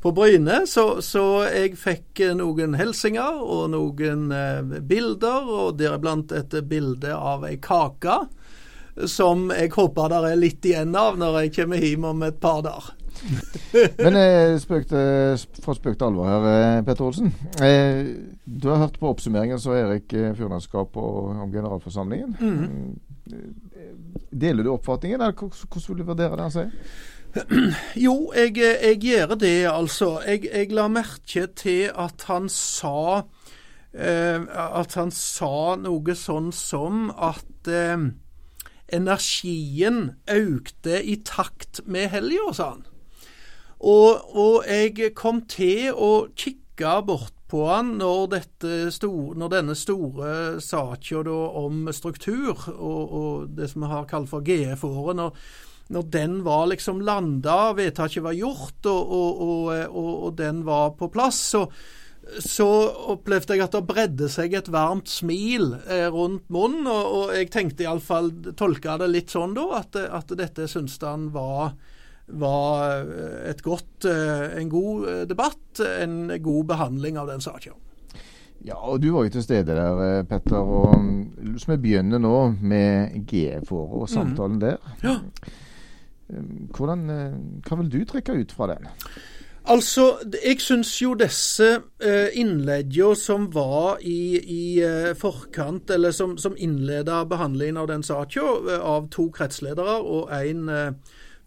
på 0.00 0.12
Bryne. 0.12 0.62
Så, 0.66 1.02
så, 1.02 1.24
jeg 1.50 1.78
fikk 1.80 2.22
eh, 2.24 2.36
noen 2.38 2.76
hilsener 2.78 3.40
og 3.42 3.70
noen 3.74 4.28
eh, 4.34 4.78
bilder, 4.80 5.48
og 5.48 5.78
deriblant 5.80 6.34
et 6.36 6.58
bilde 6.68 7.14
av 7.14 7.46
ei 7.48 7.56
kake. 7.62 8.20
Som 9.06 9.52
jeg 9.54 9.70
håper 9.76 10.10
det 10.10 10.22
er 10.26 10.40
litt 10.40 10.64
igjen 10.66 10.96
av 10.98 11.18
når 11.20 11.44
jeg 11.44 11.58
kommer 11.60 11.84
hjem 11.84 12.08
om 12.08 12.24
et 12.26 12.40
par 12.42 12.64
dager. 12.66 12.94
Men 14.04 14.16
eh, 14.18 14.54
spøk 14.62 14.88
for 15.64 15.78
spøk 15.78 15.98
til 15.98 16.06
alvor 16.06 16.28
her, 16.30 16.48
eh, 16.52 16.80
Petter 16.86 17.06
Olsen. 17.06 17.32
Eh, 17.62 18.14
du 18.44 18.68
har 18.70 18.82
hørt 18.84 18.98
på 19.00 19.10
oppsummeringen 19.10 19.60
som 19.62 19.76
Erik 19.76 20.12
Fjørnes 20.12 20.68
ga 20.70 20.84
om 20.86 21.52
generalforsamlingen. 21.52 22.36
Mm. 22.38 22.96
Deler 24.30 24.64
du 24.64 24.72
oppfatningen, 24.72 25.20
eller 25.20 25.34
hvordan 25.36 25.88
vil 25.88 26.00
du 26.02 26.08
vurdere 26.08 26.36
det 26.36 26.46
han 26.46 26.54
sier? 26.54 26.98
Jo, 28.06 28.32
jeg, 28.36 28.56
jeg, 28.58 28.98
gjør 29.02 29.34
det, 29.34 29.66
altså. 29.70 30.18
Jeg, 30.26 30.48
jeg 30.52 30.72
la 30.76 30.88
merke 30.92 31.46
til 31.56 31.90
at 31.94 32.24
han 32.28 32.48
sa 32.52 33.22
eh, 33.94 34.40
At 34.42 34.94
han 34.98 35.12
sa 35.14 35.76
noe 35.80 36.16
sånn 36.18 36.52
som 36.54 37.08
at 37.14 37.70
eh, 37.70 38.08
energien 38.88 40.12
økte 40.32 41.02
i 41.04 41.18
takt 41.24 41.82
med 41.86 42.08
helga, 42.14 42.52
sa 42.56 42.70
han. 42.76 42.86
Og, 43.78 44.34
og, 44.34 44.64
jeg 44.66 45.12
kom 45.14 45.44
til 45.46 45.92
å 45.94 46.28
kikke 46.34 46.96
bort 47.06 47.34
på 47.48 47.62
han 47.68 47.94
når, 48.00 48.40
store, 48.92 49.36
når 49.38 49.52
denne 49.52 49.76
store 49.78 50.32
saka 50.60 51.22
om 51.22 51.86
struktur, 51.94 52.56
og, 52.74 53.12
og, 53.12 53.48
det 53.56 53.70
som 53.70 53.84
vi 53.84 53.92
har 53.92 54.08
kalt 54.10 54.28
for 54.28 54.44
GF-året, 54.44 55.16
når, 55.16 55.38
når 55.88 56.08
den 56.12 56.42
var 56.44 56.66
liksom 56.68 57.00
landa, 57.00 57.72
vedtaket 57.76 58.22
var 58.24 58.36
gjort, 58.36 58.80
og, 58.86 59.12
og, 59.12 59.70
og, 59.88 60.10
og, 60.12 60.36
den 60.36 60.62
var 60.66 60.92
på 60.98 61.08
plass, 61.12 61.40
så, 61.54 61.62
så 62.44 62.68
opplevde 63.14 63.56
jeg 63.56 63.64
at 63.64 63.76
det 63.76 63.86
bredde 63.88 64.28
seg 64.32 64.56
et 64.58 64.68
varmt 64.72 65.08
smil 65.08 65.70
eh, 65.88 66.06
rundt 66.12 66.48
munnen. 66.52 66.88
Og, 66.92 67.32
jeg 67.36 67.48
tenkte 67.54 67.86
iallfall, 67.86 68.30
tolka 68.58 68.98
det 69.00 69.08
litt 69.14 69.32
sånn 69.32 69.56
da, 69.56 69.68
at, 69.80 69.96
at 69.96 70.34
dette 70.36 70.68
syntes 70.68 70.98
han 71.00 71.30
var, 71.32 71.72
var 72.36 73.08
et 73.48 73.62
godt, 73.64 74.04
eh, 74.10 74.58
en 74.60 74.72
god 74.72 75.06
eh, 75.08 75.22
debatt, 75.30 75.84
en 75.88 76.34
god 76.36 76.68
behandling 76.74 77.20
av 77.20 77.32
den 77.32 77.44
saken. 77.44 77.84
Ja, 78.66 78.74
og 78.74 78.98
du 79.00 79.12
var 79.14 79.24
jo 79.24 79.32
til 79.38 79.44
stede 79.46 79.72
der, 79.72 80.24
Petter. 80.28 80.58
og 80.58 80.98
vi 81.38 81.76
begynner 81.78 82.20
nå 82.20 82.34
med 82.60 83.22
GF-året 83.30 84.02
og 84.02 84.10
samtalen 84.10 84.58
mm. 84.58 84.62
der. 84.66 84.94
Ja. 85.06 85.16
Ehm, 86.30 86.68
hvordan, 86.74 87.10
eh, 87.10 87.36
hva 87.66 87.80
vil 87.82 87.92
du 87.92 88.00
trekke 88.04 88.38
ut 88.40 88.52
fra 88.52 88.70
den? 88.74 88.88
Altså, 89.68 90.16
jeg 90.32 90.60
syns 90.64 90.94
jo 91.02 91.12
disse 91.18 91.66
eh, 92.00 92.28
innleggene 92.40 93.16
som 93.16 93.50
var 93.52 93.98
i, 94.00 94.38
i 94.40 94.80
eh, 94.80 95.14
forkant, 95.18 95.90
eller 95.90 96.14
som, 96.16 96.38
som 96.40 96.56
innleda 96.56 97.24
behandlingen 97.28 97.76
av 97.76 97.90
den 97.90 98.02
saken, 98.02 98.70
av 98.80 99.10
to 99.12 99.28
kretsledere 99.34 99.98
og 100.00 100.32
én 100.32 100.70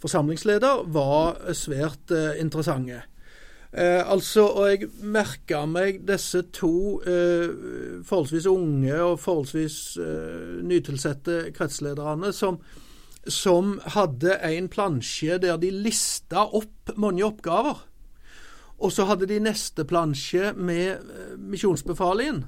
forsamlingsleder, 0.02 0.86
var 0.94 1.42
svært 1.54 2.14
interessante. 2.38 3.02
Eh, 3.74 4.12
altså, 4.12 4.48
og 4.48 4.68
jeg 4.68 4.90
merka 5.00 5.62
meg 5.64 6.02
disse 6.04 6.42
to 6.52 7.00
eh, 7.08 7.48
forholdsvis 8.04 8.50
unge 8.52 8.98
og 9.00 9.20
forholdsvis 9.24 9.78
eh, 10.04 10.58
nytilsatte 10.68 11.54
kretslederne 11.56 12.34
som, 12.36 12.60
som 13.28 13.76
hadde 13.94 14.40
en 14.48 14.70
plansje 14.72 15.38
der 15.42 15.60
de 15.62 15.70
lista 15.72 16.48
opp 16.48 16.94
mange 16.98 17.26
oppgaver. 17.26 17.84
Og 18.82 18.94
så 18.94 19.06
hadde 19.06 19.30
de 19.30 19.42
neste 19.44 19.86
plansje 19.86 20.54
med 20.58 20.88
eh, 20.98 21.36
misjonsbefalingen. 21.38 22.46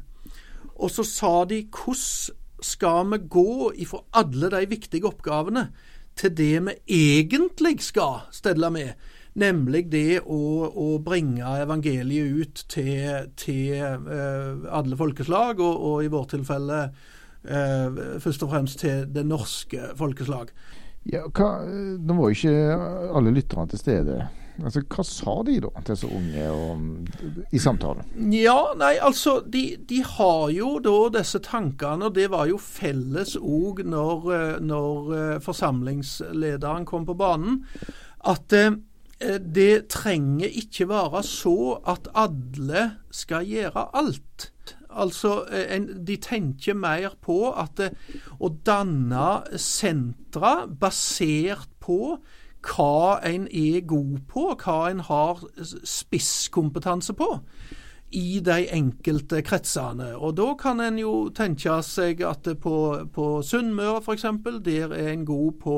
Og 0.74 0.90
så 0.92 1.06
sa 1.06 1.44
de 1.46 1.64
hvordan 1.70 2.40
skal 2.64 3.10
vi 3.12 3.18
gå 3.30 3.72
ifra 3.84 4.00
alle 4.16 4.50
de 4.54 4.62
viktige 4.72 5.06
oppgavene 5.10 5.68
til 6.16 6.32
det 6.38 6.62
vi 6.64 7.10
egentlig 7.18 7.82
skal 7.84 8.30
stelle 8.32 8.70
med, 8.72 8.94
nemlig 9.36 9.88
det 9.92 10.22
å, 10.22 10.70
å 10.70 10.88
bringe 11.04 11.56
evangeliet 11.64 12.38
ut 12.38 12.64
til, 12.72 13.28
til 13.36 13.74
uh, 13.82 14.64
alle 14.78 14.98
folkeslag, 14.98 15.60
og, 15.60 15.76
og, 15.76 15.98
i 16.06 16.12
vårt 16.14 16.36
tilfelle 16.38 16.80
eh, 16.86 17.12
først 17.44 18.46
og 18.46 18.54
fremst 18.54 18.80
til 18.80 19.04
det 19.12 19.26
norske 19.28 19.90
folkeslag. 20.00 20.54
Ja, 21.12 21.26
hva, 21.28 21.50
Nå 21.68 22.16
var 22.16 22.32
jo 22.32 22.38
ikke 22.38 23.12
alle 23.18 23.34
lytterne 23.36 23.68
til 23.72 23.82
stede. 23.82 24.22
Altså, 24.62 24.84
Hva 24.86 25.04
sa 25.08 25.34
de 25.48 25.56
da 25.64 25.82
til 25.88 25.98
så 25.98 26.10
unge 26.14 26.46
og, 26.54 26.84
i 27.56 27.62
samtalen? 27.62 28.06
Ja, 28.36 28.58
nei, 28.78 28.94
altså, 29.02 29.40
de, 29.42 29.64
de, 29.90 30.04
har 30.06 30.52
jo 30.54 30.76
da 30.84 30.98
disse 31.18 31.42
tankene, 31.44 32.10
og 32.10 32.18
det 32.18 32.30
var 32.34 32.46
jo 32.52 32.60
felles 32.62 33.36
òg 33.40 33.84
når, 33.88 34.30
når, 34.62 35.14
eh, 35.18 35.36
forsamlingslederen 35.44 36.86
kom 36.90 37.08
på 37.10 37.18
banen, 37.18 37.64
at 38.30 38.54
eh, 38.60 38.78
det 39.42 39.88
trenger 39.94 40.54
ikke 40.62 40.90
være 40.92 41.24
så 41.26 41.58
at 41.90 42.12
alle 42.14 42.92
skal 43.14 43.48
gjøre 43.50 43.90
alt. 43.96 44.52
Altså, 44.96 45.46
eh, 45.52 45.76
en, 45.76 46.06
De 46.06 46.18
tenker 46.18 46.74
mer 46.74 47.18
på 47.22 47.52
at 47.52 47.80
eh, 47.80 47.94
å 48.40 48.50
danne 48.66 49.58
sentra 49.58 50.66
basert 50.68 51.70
på 51.84 52.18
hva 52.64 53.20
en 53.28 53.48
er 53.52 53.82
god 53.88 54.20
på, 54.32 54.46
hva 54.64 54.90
en 54.90 55.02
har 55.04 55.42
spisskompetanse 55.84 57.14
på 57.20 57.28
i 58.14 58.40
de 58.46 58.60
enkelte 58.72 59.42
kretsene. 59.42 60.14
Og 60.16 60.38
Da 60.38 60.54
kan 60.60 60.80
en 60.80 61.00
jo 61.00 61.30
tenke 61.36 61.82
seg 61.84 62.22
at 62.22 62.48
på, 62.62 62.76
på 63.14 63.42
Sunnmøre 63.42 64.02
f.eks., 64.04 64.26
der 64.64 64.94
er 64.94 65.12
en 65.12 65.26
god 65.26 65.52
på 65.64 65.78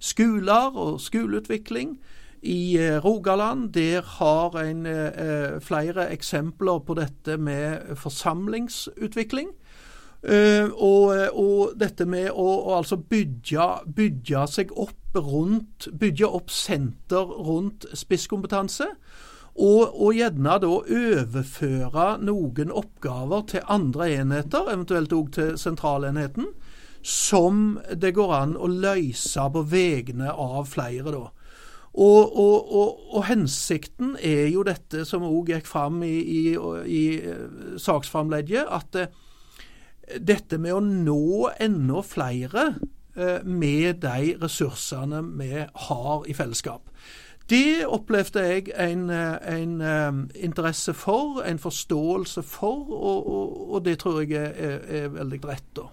skoler 0.00 0.76
og 0.76 1.00
skoleutvikling. 1.00 1.98
I 2.42 2.76
eh, 2.78 2.98
Rogaland 3.04 3.72
der 3.72 4.02
har 4.18 4.56
en 4.60 4.86
eh, 4.86 5.60
flere 5.60 6.08
eksempler 6.12 6.80
på 6.86 6.96
dette 6.96 7.36
med 7.36 7.96
forsamlingsutvikling. 7.96 9.56
Og, 10.20 11.14
og, 11.32 11.70
dette 11.80 12.04
med 12.04 12.26
å, 12.28 12.44
å 12.44 12.74
altså 12.76 12.98
bygge, 13.00 13.68
bygge, 13.96 14.42
seg 14.52 14.74
opp 14.76 15.16
rundt 15.16 15.88
Bygge 15.96 16.28
opp 16.28 16.52
senter 16.52 17.24
rundt 17.24 17.86
spisskompetanse. 17.96 18.90
Og, 19.56 19.96
og 19.96 20.14
gjerne 20.14 20.58
da 20.62 20.68
overføre 20.70 22.06
noen 22.22 22.70
oppgaver 22.70 23.42
til 23.50 23.66
andre 23.68 24.10
enheter, 24.20 24.70
eventuelt 24.70 25.12
òg 25.12 25.32
til 25.34 25.56
sentralenheten, 25.58 26.52
som 27.02 27.80
det 27.96 28.12
går 28.14 28.36
an 28.36 28.54
å 28.60 28.68
løse 28.70 29.48
på 29.52 29.64
vegne 29.72 30.30
av 30.30 30.68
flere. 30.70 31.10
da. 31.10 31.26
Og, 31.94 32.36
og, 32.36 32.72
og, 32.72 33.00
og, 33.16 33.24
hensikten 33.26 34.14
er 34.22 34.46
jo 34.52 34.62
dette 34.66 35.02
som 35.08 35.26
òg 35.26 35.50
gikk 35.50 35.66
fram 35.66 36.04
i, 36.06 36.14
i, 36.22 36.42
i 36.86 37.02
eh, 37.18 37.74
saksframlegget, 37.82 38.70
at 38.70 38.98
eh, 39.00 39.16
dette 40.22 40.58
med 40.62 40.76
å 40.76 40.84
nå 40.84 41.50
enda 41.58 42.04
flere 42.06 42.68
eh, 43.16 43.42
med 43.42 44.04
de 44.04 44.36
ressursene 44.38 45.24
vi 45.34 45.50
har 45.66 46.30
i 46.30 46.36
fellesskap. 46.38 46.86
Det 47.50 47.82
opplevde 47.82 48.44
jeg 48.46 48.68
en, 48.78 49.08
en 49.10 49.72
interesse 50.38 50.94
for, 50.94 51.40
en 51.42 51.58
forståelse 51.58 52.44
for, 52.46 52.92
og, 52.94 53.30
og 53.74 53.82
det 53.82 53.96
tror 53.98 54.20
jeg 54.22 54.38
er, 54.38 54.84
er 54.86 55.08
veldig 55.16 55.40
rett. 55.48 55.66
da. 55.74 55.88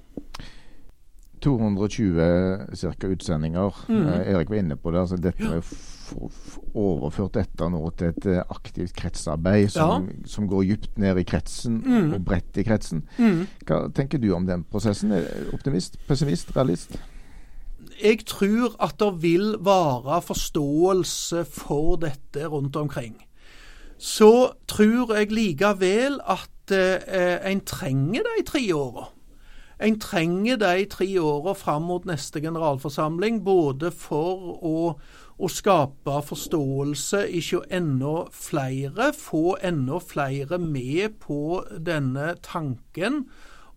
220 1.42 2.76
cirka, 2.78 3.08
utsendinger. 3.08 3.86
Mm. 3.90 4.08
Eh, 4.08 4.32
Erik 4.34 4.50
var 4.50 4.62
inne 4.62 4.76
på 4.76 4.92
det. 4.92 5.00
altså 5.00 5.18
Dette 5.22 5.44
ja. 5.44 5.62
overført 6.74 7.36
dette 7.36 7.70
nå 7.70 7.82
til 8.00 8.14
et 8.14 8.30
eh, 8.32 8.42
aktivt 8.54 8.96
kretsarbeid 8.98 9.70
som, 9.74 10.08
ja. 10.08 10.30
som 10.30 10.48
går 10.50 10.64
dypt 10.72 10.98
ned 10.98 11.20
i 11.22 11.28
kretsen 11.28 11.82
mm. 11.86 12.16
og 12.18 12.26
bredt 12.26 12.58
i 12.58 12.66
kretsen. 12.68 13.04
Mm. 13.18 13.46
Hva 13.68 13.84
tenker 13.96 14.22
du 14.22 14.32
om 14.36 14.48
den 14.48 14.66
prosessen? 14.72 15.14
Optimist, 15.54 16.00
pessimist, 16.08 16.56
realist? 16.58 16.98
Jeg 17.98 18.26
tror 18.30 18.76
at 18.84 18.98
det 19.00 19.14
vil 19.22 19.56
være 19.66 20.22
forståelse 20.22 21.46
for 21.50 21.96
dette 22.02 22.46
rundt 22.46 22.76
omkring. 22.76 23.16
Så 23.98 24.54
tror 24.70 25.16
jeg 25.18 25.32
likevel 25.34 26.20
at 26.22 26.74
eh, 26.74 27.52
en 27.52 27.62
trenger 27.66 28.22
de 28.22 28.46
tre 28.46 28.62
åra. 28.76 29.08
En 29.80 30.00
trenger 30.02 30.58
de 30.58 30.86
tre 30.90 31.06
åra 31.22 31.54
fram 31.54 31.84
mot 31.86 32.06
neste 32.10 32.42
generalforsamling, 32.42 33.44
både 33.46 33.92
for 33.94 34.56
å, 34.66 34.80
å 35.38 35.50
skape 35.54 36.16
forståelse 36.26 37.22
hos 37.30 37.52
enda 37.70 38.16
flere, 38.34 39.12
få 39.14 39.58
enda 39.62 40.00
flere 40.02 40.58
med 40.58 41.20
på 41.22 41.62
denne 41.78 42.34
tanken 42.42 43.28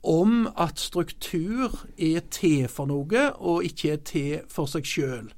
om 0.00 0.48
at 0.56 0.80
struktur 0.80 1.76
er 1.98 2.24
til 2.32 2.64
for 2.72 2.88
noe, 2.88 3.26
og 3.36 3.68
ikke 3.68 3.92
er 3.92 4.00
til 4.08 4.48
for 4.48 4.70
seg 4.72 4.88
sjøl. 4.88 5.28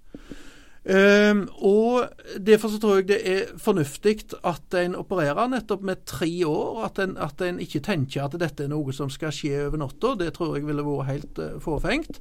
Um, 0.82 1.44
og 1.62 2.08
Derfor 2.46 2.72
så 2.72 2.78
tror 2.82 2.96
jeg 2.98 3.08
det 3.12 3.18
er 3.22 3.50
fornuftig 3.54 4.16
at 4.42 4.74
en 4.80 4.96
opererer 4.98 5.50
nettopp 5.52 5.84
med 5.86 6.02
tre 6.06 6.30
år. 6.48 6.84
At 6.88 6.98
en, 6.98 7.16
at 7.16 7.42
en, 7.46 7.60
ikke 7.62 7.84
tenker 7.86 8.24
at 8.24 8.34
dette 8.40 8.66
er 8.66 8.72
noe 8.72 8.94
som 8.94 9.10
skal 9.10 9.34
skje 9.34 9.68
over 9.68 9.78
natta. 9.84 10.16
Det 10.18 10.32
tror 10.34 10.56
jeg 10.56 10.66
ville 10.66 10.86
vært 10.86 11.10
helt 11.12 11.38
uh, 11.38 11.60
forfengt. 11.62 12.18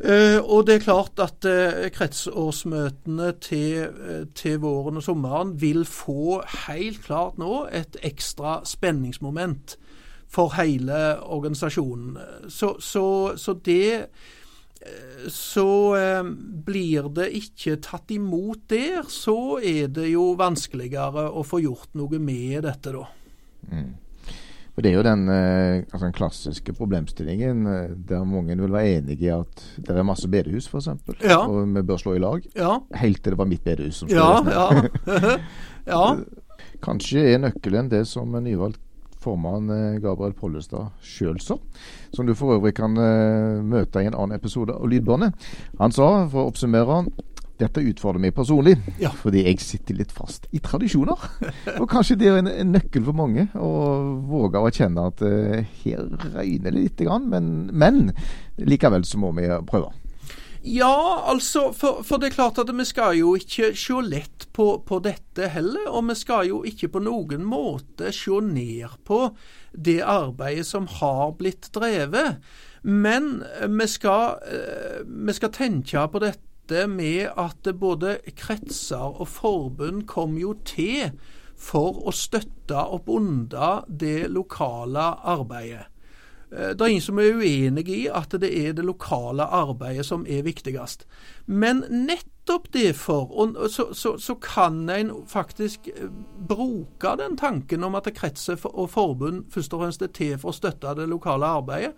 Uh, 0.00 0.40
og 0.44 0.64
det 0.68 0.78
er 0.78 0.84
klart 0.84 1.20
at 1.20 1.44
uh, 1.44 1.86
kretsårsmøtene 1.92 3.32
til, 3.44 3.88
uh, 3.88 4.22
til, 4.36 4.56
våren 4.60 4.96
og 4.96 5.04
sommeren 5.04 5.52
vil 5.60 5.84
få 5.84 6.40
helt 6.66 7.02
klart 7.04 7.36
nå 7.40 7.66
et 7.68 7.98
ekstra 8.08 8.62
spenningsmoment 8.64 9.76
for 10.30 10.52
hele 10.56 11.20
organisasjonen. 11.20 12.16
Så, 12.48 12.76
så, 12.80 13.36
så 13.36 13.56
det 13.64 14.08
så 15.28 15.96
eh, 15.96 16.22
blir 16.66 17.10
det 17.16 17.28
ikke 17.36 17.76
tatt 17.84 18.12
imot 18.14 18.64
der, 18.72 19.02
så 19.12 19.58
er 19.60 19.90
det 19.92 20.08
jo 20.14 20.32
vanskeligere 20.40 21.28
å 21.36 21.44
få 21.44 21.60
gjort 21.64 21.92
noe 22.00 22.20
med 22.22 22.64
dette, 22.64 22.94
da. 22.94 23.04
Mm. 23.70 23.90
For 24.70 24.86
Det 24.86 24.92
er 24.92 24.96
jo 24.96 25.04
den, 25.04 25.24
eh, 25.28 25.82
altså 25.90 26.04
den, 26.06 26.16
klassiske 26.16 26.72
problemstillingen 26.78 27.66
eh, 27.68 27.96
der 28.08 28.24
mange 28.24 28.56
vil 28.56 28.72
være 28.72 29.00
enig 29.00 29.18
i 29.20 29.32
at 29.34 29.64
det 29.76 29.92
er 29.92 30.06
masse 30.06 30.30
bedehus, 30.30 30.70
f.eks. 30.70 30.88
Ja. 31.20 31.42
Og 31.42 31.74
vi 31.74 31.82
bør 31.84 32.00
slå 32.00 32.14
i 32.16 32.22
lag. 32.22 32.46
Ja. 32.56 32.78
Helt 33.02 33.20
til 33.20 33.34
det 33.34 33.40
var 33.42 33.50
mitt 33.50 33.66
bedehus 33.66 34.00
som 34.00 34.08
slo 34.08 34.16
ja, 34.16 34.38
ja. 34.48 35.34
ja. 35.92 36.04
Kanskje 36.86 37.26
er 37.34 37.42
nøkkelen 37.42 37.90
det 37.92 38.06
som 38.08 38.32
nyvalgt 38.40 38.80
formann 39.20 39.68
Gabriel 40.02 40.34
Pollestad 40.36 40.94
sjøl 41.04 41.40
sa 41.44 41.58
som 42.14 42.26
du 42.26 42.34
for 42.34 42.56
øvrig 42.56 42.74
kan 42.76 42.96
uh, 42.98 43.62
møte 43.62 44.02
i 44.02 44.08
en 44.08 44.16
annen 44.16 44.36
episode 44.36 44.74
av 44.74 44.88
Lydbåndet. 44.90 45.50
Han 45.80 45.94
sa, 45.94 46.08
for 46.30 46.44
å 46.44 46.50
oppsummere 46.50 47.04
dette 47.60 47.82
utfordrer 47.84 48.22
meg 48.22 48.32
personlig, 48.32 48.72
ja. 49.02 49.10
fordi 49.12 49.42
jeg 49.44 49.60
sitter 49.60 49.98
litt 49.98 50.12
fast 50.16 50.46
i 50.56 50.62
tradisjoner. 50.64 51.26
Og 51.76 51.86
kanskje 51.90 52.16
det 52.20 52.30
er 52.30 52.38
en, 52.40 52.48
en 52.48 52.72
nøkkel 52.72 53.04
for 53.04 53.16
mange 53.16 53.50
å 53.52 53.72
våge 54.30 54.62
å 54.62 54.72
kjenne 54.72 55.08
at 55.12 55.20
uh, 55.24 55.58
her 55.82 56.06
røyner 56.38 56.70
det 56.70 56.76
lite 56.78 57.08
grann, 57.08 57.28
men, 57.32 57.68
men 57.70 58.14
likevel 58.60 59.04
så 59.08 59.20
må 59.20 59.34
vi 59.36 59.50
prøve. 59.68 59.92
Ja, 60.62 61.22
altså, 61.24 61.70
for, 61.72 62.02
for, 62.04 62.20
det 62.20 62.30
er 62.30 62.34
klart 62.34 62.58
at 62.60 62.68
vi 62.76 62.84
skal 62.84 63.14
jo 63.16 63.32
ikke 63.38 63.70
se 63.72 64.02
lett 64.04 64.44
på, 64.52 64.82
på, 64.84 64.98
dette 65.00 65.48
heller. 65.54 65.88
Og 65.88 66.04
vi 66.10 66.16
skal 66.20 66.50
jo 66.50 66.60
ikke 66.68 66.90
på 66.96 67.00
noen 67.06 67.46
måte 67.48 68.12
se 68.12 68.42
ned 68.44 68.98
på 69.08 69.22
det 69.72 70.02
arbeidet 70.04 70.68
som 70.68 70.88
har 71.00 71.32
blitt 71.38 71.70
drevet. 71.72 72.42
Men 72.84 73.40
vi 73.72 73.88
skal, 73.88 74.36
eh, 74.44 75.00
vi 75.04 75.32
skal 75.36 75.52
tenke 75.56 76.04
på 76.12 76.20
dette 76.20 76.84
med 76.86 77.32
at 77.40 77.66
både 77.80 78.18
kretser 78.36 79.16
og 79.16 79.28
forbund 79.32 80.04
kom 80.06 80.36
jo 80.38 80.54
til 80.64 81.08
for 81.60 82.04
å 82.04 82.12
støtte 82.14 82.76
opp 82.76 83.08
under 83.08 83.88
det 83.88 84.28
lokale 84.32 85.08
arbeidet. 85.24 85.88
Eh, 86.52 86.68
det 86.68 86.80
er 86.80 86.86
ingen 86.86 87.04
som 87.04 87.18
er 87.18 87.36
uenig 87.38 87.86
i 87.88 88.00
at 88.10 88.34
det 88.42 88.50
er 88.50 88.72
det 88.72 88.84
lokale 88.84 89.44
arbeidet 89.44 90.06
som 90.06 90.26
er 90.28 90.42
viktigst. 90.42 91.06
Men 91.46 91.84
nettopp 91.90 92.72
derfor 92.74 93.68
så, 93.68 93.90
så, 93.94 94.16
så 94.18 94.34
kan 94.34 94.88
en 94.90 95.12
faktisk 95.28 95.88
eh, 95.94 96.10
bruke 96.48 97.14
den 97.18 97.36
tanken 97.36 97.84
om 97.84 97.94
at 97.94 98.10
kretser 98.14 98.58
og 98.64 98.90
forbund 98.90 99.44
først 99.50 99.74
og 99.74 99.84
fremst 99.84 100.02
er 100.02 100.12
til 100.14 100.36
for 100.38 100.50
å 100.50 100.58
støtte 100.58 100.98
det 100.98 101.08
lokale 101.08 101.46
arbeidet. 101.46 101.94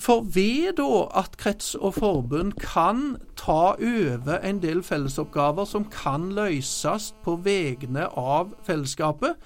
For 0.00 0.22
ved 0.24 0.78
da 0.78 1.02
at 1.20 1.36
krets 1.36 1.74
og 1.74 1.98
forbund 1.98 2.54
kan 2.56 3.18
ta 3.36 3.74
over 3.76 4.38
en 4.40 4.62
del 4.62 4.80
fellesoppgaver 4.82 5.68
som 5.68 5.84
kan 5.84 6.30
løses 6.32 7.10
på 7.24 7.36
vegne 7.44 8.06
av 8.16 8.54
fellesskapet, 8.64 9.36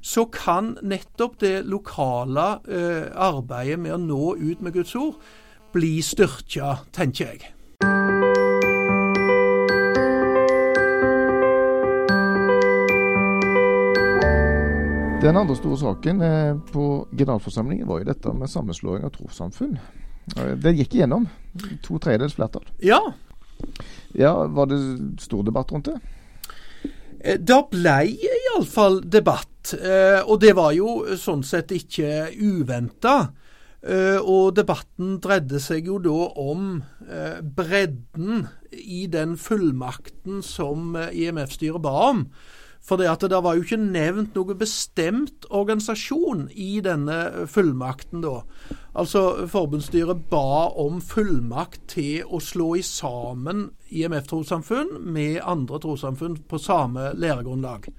så 0.00 0.24
kan 0.32 0.74
nettopp 0.82 1.38
det 1.40 1.54
lokale 1.68 2.48
eh, 2.68 3.06
arbeidet 3.14 3.78
med 3.80 3.94
å 3.94 4.00
nå 4.00 4.34
ut 4.40 4.60
med 4.64 4.74
Guds 4.74 4.96
ord 4.96 5.20
bli 5.72 6.00
styrka, 6.02 6.80
tenker 6.92 7.30
jeg. 7.30 7.50
Den 15.20 15.36
andre 15.36 15.54
store 15.56 15.76
saken 15.76 16.22
eh, 16.24 16.58
på 16.72 16.84
generalforsamlingen 17.12 17.88
var 17.88 18.00
jo 18.00 18.08
dette 18.08 18.32
med 18.32 18.48
sammenslåing 18.50 19.04
av 19.04 19.12
trossamfunn. 19.12 19.76
Eh, 20.36 20.54
det 20.56 20.72
gikk 20.78 20.96
igjennom. 20.96 21.26
To 21.84 21.98
tredjedels 22.00 22.38
flertall. 22.38 22.64
Ja. 22.80 23.02
ja. 24.16 24.32
Var 24.48 24.70
det 24.72 24.80
stor 25.20 25.44
debatt 25.44 25.72
rundt 25.72 25.92
det? 25.92 25.98
Eh, 27.20 27.38
det 27.38 27.60
ble 27.72 27.96
iallfall 28.08 29.02
debatt, 29.04 29.74
eh, 29.76 30.20
og 30.24 30.40
det 30.40 30.54
var 30.56 30.72
jo 30.72 31.16
sånn 31.20 31.44
sett 31.44 31.72
ikke 31.76 32.30
uventa. 32.40 33.32
Eh, 33.80 34.18
og 34.20 34.54
debatten 34.56 35.18
dreide 35.24 35.60
seg 35.60 35.86
jo 35.88 35.98
da 36.04 36.16
om 36.36 36.82
bredden 37.56 38.46
i 38.70 39.06
den 39.08 39.36
fullmakten 39.40 40.42
som 40.44 40.96
IMF-styret 40.96 41.80
ba 41.82 41.94
om. 42.10 42.26
For 42.84 43.00
det, 43.00 43.08
det 43.28 43.40
var 43.44 43.56
jo 43.56 43.64
ikke 43.64 43.80
nevnt 43.80 44.36
noe 44.36 44.56
bestemt 44.56 45.44
organisasjon 45.48 46.46
i 46.56 46.80
denne 46.84 47.46
fullmakten, 47.50 48.22
da. 48.24 48.40
Altså, 48.96 49.46
Forbundsstyret 49.50 50.28
ba 50.30 50.70
om 50.80 51.00
fullmakt 51.04 51.82
til 51.92 52.24
å 52.24 52.40
slå 52.40 52.74
i 52.80 52.84
sammen 52.84 53.68
IMF-trossamfunn 53.90 54.96
med 55.12 55.40
andre 55.44 55.80
trossamfunn 55.82 56.38
på 56.48 56.58
samme 56.62 57.12
læregrunnlag. 57.18 57.90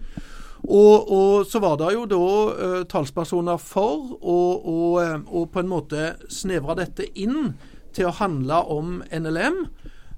Og, 0.61 1.11
og, 1.11 1.45
så 1.49 1.59
var 1.59 1.77
det 1.81 1.93
jo 1.95 2.05
da 2.09 2.19
uh, 2.21 2.83
talspersoner 2.89 3.57
for 3.57 4.13
å 4.21 5.45
på 5.49 5.61
en 5.61 5.71
måte 5.71 6.11
snevre 6.29 6.77
dette 6.83 7.07
inn 7.17 7.55
til 7.95 8.07
å 8.07 8.15
handle 8.21 8.61
om 8.71 8.99
NLM. 9.09 9.63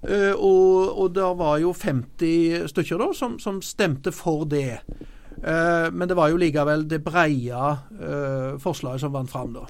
Uh, 0.03 0.33
og, 0.35 0.99
og 0.99 1.15
det 1.15 1.31
var 1.39 1.57
jo 1.63 1.71
50 1.71 2.67
stykker 2.73 2.99
da 2.99 3.09
som, 3.15 3.39
som 3.39 3.63
stemte 3.63 4.11
for 4.11 4.43
det. 4.49 4.81
Uh, 5.39 5.87
men 5.95 6.09
det 6.11 6.19
var 6.19 6.33
jo 6.33 6.41
likevel 6.43 6.87
det 6.91 7.01
breie 7.03 7.75
forslaget 8.59 9.05
som 9.05 9.15
vant 9.15 9.31
fram 9.31 9.55
da. 9.55 9.67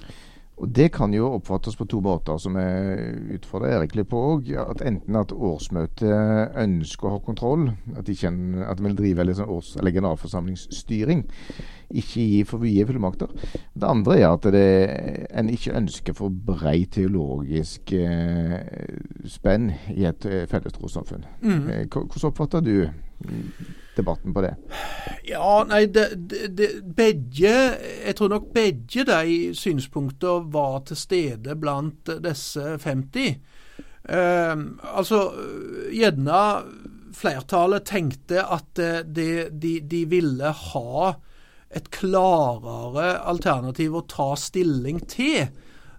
Og 0.63 0.69
Det 0.71 0.93
kan 0.95 1.12
jo 1.12 1.28
oppfattes 1.36 1.76
på 1.76 1.86
to 1.91 1.99
måter, 1.99 2.38
som 2.39 2.56
jeg 2.56 3.17
utfordrer 3.36 3.82
Erik 3.82 3.97
litt 3.99 4.08
på 4.08 4.19
òg. 4.30 4.52
Enten 4.88 5.17
at 5.19 5.34
årsmøtet 5.36 6.56
ønsker 6.63 7.10
å 7.10 7.17
ha 7.17 7.23
kontroll, 7.26 7.65
at 7.97 8.08
de, 8.08 8.15
kjenner, 8.15 8.63
at 8.69 8.80
de 8.80 8.86
vil 8.88 8.95
drive 8.95 9.26
liksom 9.28 9.52
års- 9.52 9.73
eller 9.76 9.91
generalforsamlingsstyring. 9.91 11.26
Ikke 11.91 12.24
gi 12.24 12.41
for 12.48 12.63
mye 12.63 12.86
fullmakter. 12.88 13.32
Det 13.74 13.89
andre 13.89 14.17
er 14.19 14.28
at 14.30 14.48
det, 14.54 14.67
en 15.34 15.52
ikke 15.52 15.76
ønsker 15.78 16.15
for 16.17 16.34
brei 16.34 16.86
teologisk 16.91 17.93
eh, 17.98 18.60
spenn 19.30 19.72
i 19.93 20.08
et 20.10 20.28
eh, 20.30 20.46
felles 20.50 20.76
trossamfunn. 20.76 21.26
Mm. 21.43 21.63
Eh, 21.69 21.84
Hvordan 21.91 22.30
oppfatter 22.30 22.63
du 22.65 22.76
debatten 23.96 24.34
på 24.34 24.43
det? 24.43 24.54
Ja, 25.28 25.63
nei, 25.69 25.86
det, 25.93 26.08
det, 26.30 26.48
det, 26.58 26.69
begge 26.98 27.54
Jeg 28.04 28.15
tror 28.17 28.34
nok 28.34 28.50
begge 28.56 29.06
de 29.08 29.38
synspunkter 29.56 30.48
var 30.52 30.82
til 30.89 31.00
stede 31.00 31.56
blant 31.60 32.10
disse 32.24 32.78
50. 32.84 33.38
Eh, 34.10 34.56
altså, 34.96 35.22
gjerne 35.93 36.41
flertallet 37.13 37.86
tenkte 37.86 38.41
at 38.41 38.82
de, 39.06 39.28
de, 39.52 39.78
de 39.86 40.02
ville 40.10 40.50
ha 40.50 41.13
et 41.77 41.89
klarere 41.93 43.17
alternativ 43.29 43.95
å 43.97 44.07
ta 44.09 44.33
stilling 44.39 45.03
til. 45.09 45.45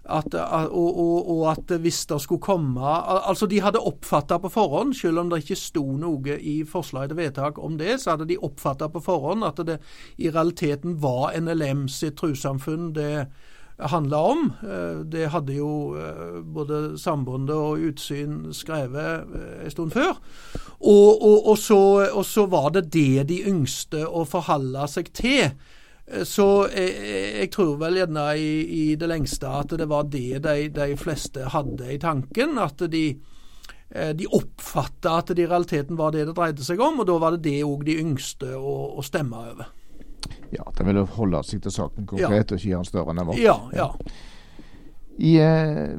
At, 0.05 0.35
og, 0.37 0.97
og, 1.01 1.29
og, 1.33 1.39
at 1.49 1.71
hvis 1.81 2.03
det 2.05 2.19
skulle 2.21 2.43
komme 2.45 2.77
Altså, 2.85 3.47
de 3.49 3.57
hadde 3.65 3.81
oppfatta 3.81 4.37
på 4.37 4.51
forhånd, 4.53 4.93
selv 4.93 5.23
om 5.23 5.31
det 5.31 5.39
ikke 5.41 5.57
sto 5.57 5.81
noe 5.97 6.35
i 6.37 6.59
forslaget 6.69 7.15
til 7.15 7.19
vedtak 7.23 7.57
om 7.57 7.79
det, 7.79 7.95
så 8.03 8.13
hadde 8.13 8.27
de 8.29 8.37
oppfatta 8.37 8.91
på 8.93 9.01
forhånd 9.01 9.47
at 9.47 9.63
det 9.65 9.79
i 10.21 10.29
realiteten 10.29 10.99
var 11.01 11.33
NLM 11.39 11.87
sitt 11.89 12.19
trossamfunn 12.21 12.91
det 12.93 13.25
handla 13.79 14.19
om. 14.31 14.45
Det 15.11 15.27
hadde 15.33 15.57
jo 15.57 15.69
både 16.55 16.95
Sambandet 16.99 17.55
og 17.55 17.81
Utsyn 17.89 18.53
skrevet 18.55 19.27
en 19.65 19.73
stund 19.73 19.91
før. 19.91 20.15
Og, 20.79 21.25
og, 21.49 21.57
så, 21.59 21.79
og 22.11 22.25
så 22.27 22.45
var 22.51 22.69
det 22.75 22.87
det 22.93 23.27
de 23.31 23.41
yngste 23.49 24.05
å 24.07 24.25
forholde 24.27 24.87
seg 24.91 25.11
til. 25.15 25.55
Så 26.05 26.67
jeg, 26.69 26.91
jeg, 27.39 27.51
tror 27.55 27.79
vel 27.81 27.97
gjerne 27.97 28.25
i, 28.37 28.49
i, 28.61 28.83
det 28.99 29.09
lengste 29.09 29.49
at 29.49 29.73
det 29.73 29.87
var 29.89 30.05
det 30.13 30.43
de, 30.45 30.67
de 30.73 30.91
fleste 31.01 31.47
hadde 31.55 31.89
i 31.95 31.97
tanken. 32.01 32.59
At 32.61 32.83
de, 32.91 33.05
de 33.89 34.27
oppfatta 34.29 35.17
at 35.21 35.33
det 35.33 35.47
i 35.47 35.49
realiteten 35.49 35.97
var 35.97 36.13
det 36.13 36.27
det 36.29 36.37
dreide 36.37 36.67
seg 36.67 36.83
om, 36.83 37.01
og 37.01 37.09
da 37.09 37.17
var 37.21 37.35
det 37.35 37.47
det 37.47 37.63
òg 37.65 37.87
de 37.87 37.97
yngste 38.03 38.53
å, 38.53 38.75
å, 38.99 39.05
stemme 39.05 39.41
over. 39.53 39.73
Ja, 40.53 40.65
de 40.77 40.85
ville 40.87 41.05
holde 41.17 41.41
seg 41.47 41.63
til 41.63 41.73
saken 41.73 42.07
konkret 42.09 42.35
ja. 42.35 42.43
og 42.43 42.59
ikke 42.59 42.69
gjøre 42.69 42.83
den 42.83 42.91
større 42.91 43.13
enn 43.13 43.21
den 43.21 43.29
var. 43.29 43.41
Ja, 43.41 43.57
ja. 43.75 43.89
I 45.17 45.35
eh, 45.39 45.95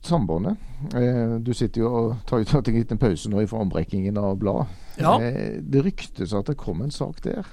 Sambandet, 0.00 0.56
eh, 0.94 1.36
du 1.44 1.52
sitter 1.56 1.82
jo 1.82 1.92
og 1.92 2.12
tar 2.28 2.40
ut 2.40 2.68
en 2.68 2.76
liten 2.76 3.00
pause 3.00 3.30
nå 3.30 3.44
fra 3.48 3.62
ombrekkingen 3.64 4.18
av 4.20 4.38
bladet. 4.40 4.68
Ja. 5.00 5.16
Eh, 5.20 5.58
det 5.60 5.84
ryktes 5.84 6.34
at 6.36 6.48
det 6.48 6.58
kom 6.60 6.82
en 6.84 6.94
sak 6.94 7.22
der. 7.24 7.48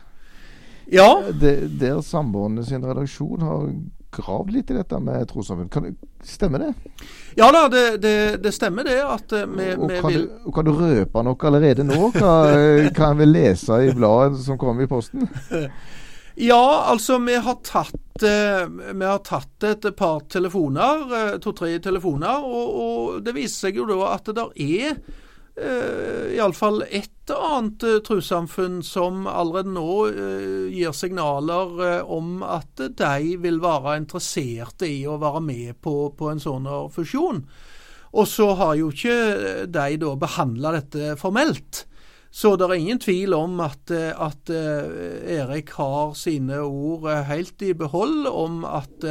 Ja. 0.91 1.23
Det, 1.31 1.79
der 1.79 2.01
Sambandet 2.01 2.69
sin 2.69 2.85
redaksjon 2.85 3.43
har 3.43 3.69
gravd 4.17 4.51
litt 4.55 4.73
i 4.73 4.77
dette 4.77 4.99
med 5.03 5.27
trossamfunn. 5.29 5.95
Stemmer 6.25 6.65
det? 6.65 6.71
Ja 7.39 7.51
da, 7.53 7.67
det, 7.71 7.85
det, 8.03 8.15
det 8.43 8.51
stemmer 8.55 8.87
det. 8.87 8.97
at 9.05 9.31
vi, 9.31 9.69
og, 9.75 9.87
vi 9.91 10.01
kan 10.01 10.11
vil... 10.11 10.27
du, 10.27 10.51
kan 10.55 10.67
du 10.67 10.73
røpe 10.75 11.23
noe 11.27 11.49
allerede 11.51 11.85
nå? 11.87 12.11
Hva 12.17 12.33
kan 12.97 13.21
vi 13.21 13.29
lese 13.29 13.83
i 13.87 13.93
bladet 13.95 14.41
som 14.43 14.59
kommer 14.61 14.87
i 14.87 14.91
posten? 14.91 15.29
Ja, 16.37 16.83
altså 16.85 17.15
vi 17.17 17.33
har 17.41 17.55
tatt, 17.65 18.21
vi 18.21 19.05
har 19.05 19.21
tatt 19.25 19.63
et 19.65 19.87
par 19.97 20.19
telefoner, 20.29 21.39
to-tre 21.41 21.71
telefoner, 21.81 22.43
og, 22.45 22.75
og, 22.77 23.15
det 23.25 23.33
viser 23.33 23.71
seg 23.71 23.79
jo 23.79 23.87
da 23.89 24.11
at 24.11 24.29
det 24.29 24.35
der 24.37 24.51
er 24.53 24.99
uh, 25.57 26.27
iallfall 26.35 26.83
et 26.85 27.31
annet 27.33 27.83
uh, 27.83 27.97
trossamfunn 28.05 28.79
som 28.85 29.25
allerede 29.27 29.73
nå 29.75 29.95
uh, 30.13 30.67
gir 30.71 30.95
signaler 30.95 32.03
om 32.03 32.43
at 32.45 32.83
de 32.99 33.35
vil 33.41 33.59
være 33.63 33.97
interesserte 34.01 34.89
i 34.89 35.01
å 35.09 35.17
være 35.21 35.41
med 35.43 35.81
på, 35.83 36.11
på 36.17 36.31
en 36.31 36.41
sånn 36.43 36.69
fusjon. 36.93 37.43
Og 38.17 38.29
så 38.29 38.51
har 38.57 38.77
jo 38.79 38.89
ikke 38.93 39.67
de 39.67 39.99
da 39.99 40.13
behandla 40.17 40.77
dette 40.77 41.17
formelt. 41.19 41.83
Så 42.31 42.55
det 42.59 42.67
er 42.67 42.77
ingen 42.77 43.01
tvil 43.01 43.33
om 43.35 43.59
at, 43.63 43.91
at 43.91 44.49
Erik 44.51 45.71
har 45.77 46.13
sine 46.17 46.59
ord 46.63 47.07
helt 47.27 47.61
i 47.65 47.73
behold 47.77 48.27
om 48.29 48.63
at 48.67 49.05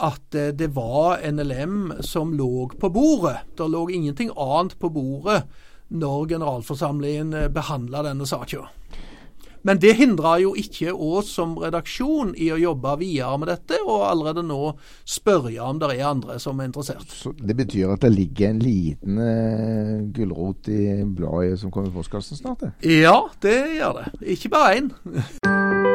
at 0.00 0.36
det 0.56 0.70
var 0.76 1.20
NLM 1.22 2.00
som 2.06 2.34
lå 2.34 2.68
på 2.80 2.90
bordet. 2.94 3.44
Det 3.56 3.68
lå 3.68 3.86
ingenting 3.90 4.32
annet 4.36 4.78
på 4.80 4.90
bordet 4.94 5.42
når 5.90 6.28
generalforsamlingen 6.34 7.34
behandla 7.54 8.04
denne 8.06 8.26
saken. 8.26 8.68
Men 9.62 9.80
det 9.80 9.92
hindrer 9.98 10.40
jo 10.40 10.52
ikke 10.56 10.92
oss 10.94 11.34
som 11.36 11.52
redaksjon 11.60 12.32
i 12.40 12.48
å 12.52 12.58
jobbe 12.60 12.94
videre 13.02 13.36
med 13.40 13.50
dette, 13.52 13.80
og 13.84 14.06
allerede 14.08 14.44
nå 14.46 14.72
spørre 15.04 15.52
om 15.66 15.80
det 15.82 15.92
er 15.98 16.06
andre 16.08 16.38
som 16.40 16.60
er 16.60 16.70
interessert. 16.70 17.12
Så 17.12 17.34
Det 17.36 17.56
betyr 17.56 17.92
at 17.92 18.06
det 18.06 18.12
ligger 18.14 18.54
en 18.54 18.64
liten 18.64 19.20
uh, 19.20 20.00
gulrot 20.16 20.72
i 20.72 21.04
bladet 21.04 21.60
som 21.60 21.72
kommer 21.74 21.92
i 21.92 21.96
postkassen 21.98 22.40
snart? 22.40 22.64
det? 22.64 22.72
Ja, 23.02 23.20
det 23.42 23.58
gjør 23.76 24.00
det. 24.00 24.10
Ikke 24.36 24.54
bare 24.56 24.76
én. 24.80 24.92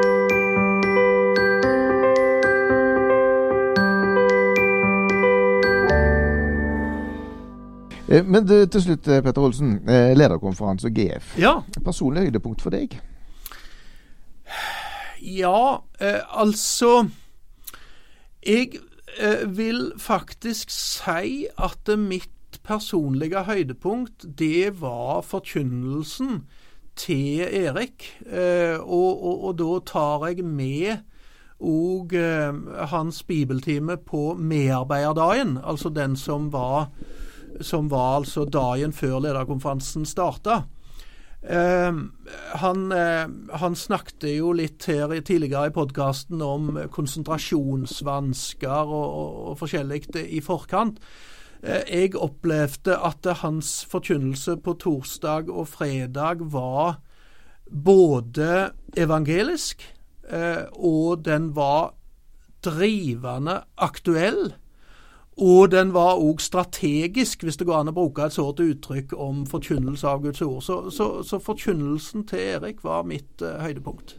Men 8.05 8.45
du, 8.45 8.53
til 8.69 8.81
slutt, 8.83 9.07
Petter 9.25 9.41
Olsen. 9.41 9.79
Lederkonferanse 9.87 10.91
og 10.91 10.97
GF. 10.97 11.31
Ja. 11.41 11.55
Personlig 11.85 12.27
høydepunkt 12.27 12.61
for 12.61 12.75
deg? 12.75 12.99
Ja, 15.25 15.77
eh, 15.99 16.41
altså 16.41 17.07
Jeg 18.45 18.69
eh, 19.19 19.57
vil 19.57 19.91
faktisk 19.97 20.69
si 20.69 21.47
at 21.57 21.97
mitt 21.97 22.29
personlige 22.63 23.43
høydepunkt, 23.43 24.25
det 24.39 24.81
var 24.81 25.21
forkynnelsen 25.21 26.45
til 26.95 27.39
Erik. 27.41 28.05
Eh, 28.25 28.79
og, 28.79 29.23
og, 29.25 29.43
og, 29.43 29.57
da 29.57 29.79
tar 29.85 30.27
jeg 30.27 30.45
med 30.45 30.97
og 31.59 32.11
hans 32.89 33.23
bibeltime 33.23 33.97
på 33.97 34.33
medarbeiderdagen, 34.33 35.57
altså 35.63 35.89
den 35.89 36.15
som 36.15 36.51
var 36.53 36.89
som 37.61 37.89
var 37.91 38.21
altså 38.21 38.45
dagen 38.49 38.93
før 38.95 39.19
lederkonferansen 39.23 40.07
starta. 40.09 40.63
Uh, 41.45 41.93
han, 42.57 42.91
uh, 42.91 43.29
han, 43.59 43.75
snakket 43.77 44.23
jo 44.31 44.49
litt 44.57 44.81
her 44.89 45.11
tidligere 45.21 45.69
i 45.69 45.73
podkasten 45.75 46.41
om 46.41 46.71
konsentrasjonsvansker 46.89 48.89
og, 48.89 49.05
og, 49.05 49.35
og 49.51 49.59
forskjellig 49.59 50.07
i 50.25 50.41
forkant. 50.41 50.97
Uh, 51.61 51.85
jeg 51.85 52.15
opplevde 52.17 52.97
at 52.97 53.29
hans 53.43 53.83
forkynnelse 53.91 54.57
på 54.65 54.73
torsdag 54.81 55.51
og 55.53 55.69
fredag 55.69 56.41
var 56.49 56.97
både 57.69 58.71
evangelisk, 58.97 59.85
og 60.25 61.21
den 61.25 61.51
var 61.53 61.93
drivende 62.65 63.59
aktuell. 63.77 64.55
Og 65.35 65.71
den 65.71 65.91
var 65.93 66.15
òg 66.15 66.39
strategisk, 66.39 67.43
hvis 67.43 67.57
det 67.59 67.67
går 67.67 67.81
an 67.81 67.91
å 67.91 67.95
bruke 67.95 68.23
et 68.23 68.35
sånt 68.35 68.61
uttrykk 68.63 69.11
om 69.19 69.43
forkynnelse 69.49 70.07
av 70.07 70.21
Guds 70.23 70.41
ord. 70.45 70.61
Så, 70.63 70.77
så, 70.95 71.09
så 71.27 71.41
forkynnelsen 71.43 72.23
til 72.29 72.39
Erik 72.55 72.79
var 72.85 73.03
mitt 73.07 73.43
uh, 73.43 73.59
høydepunkt. 73.59 74.15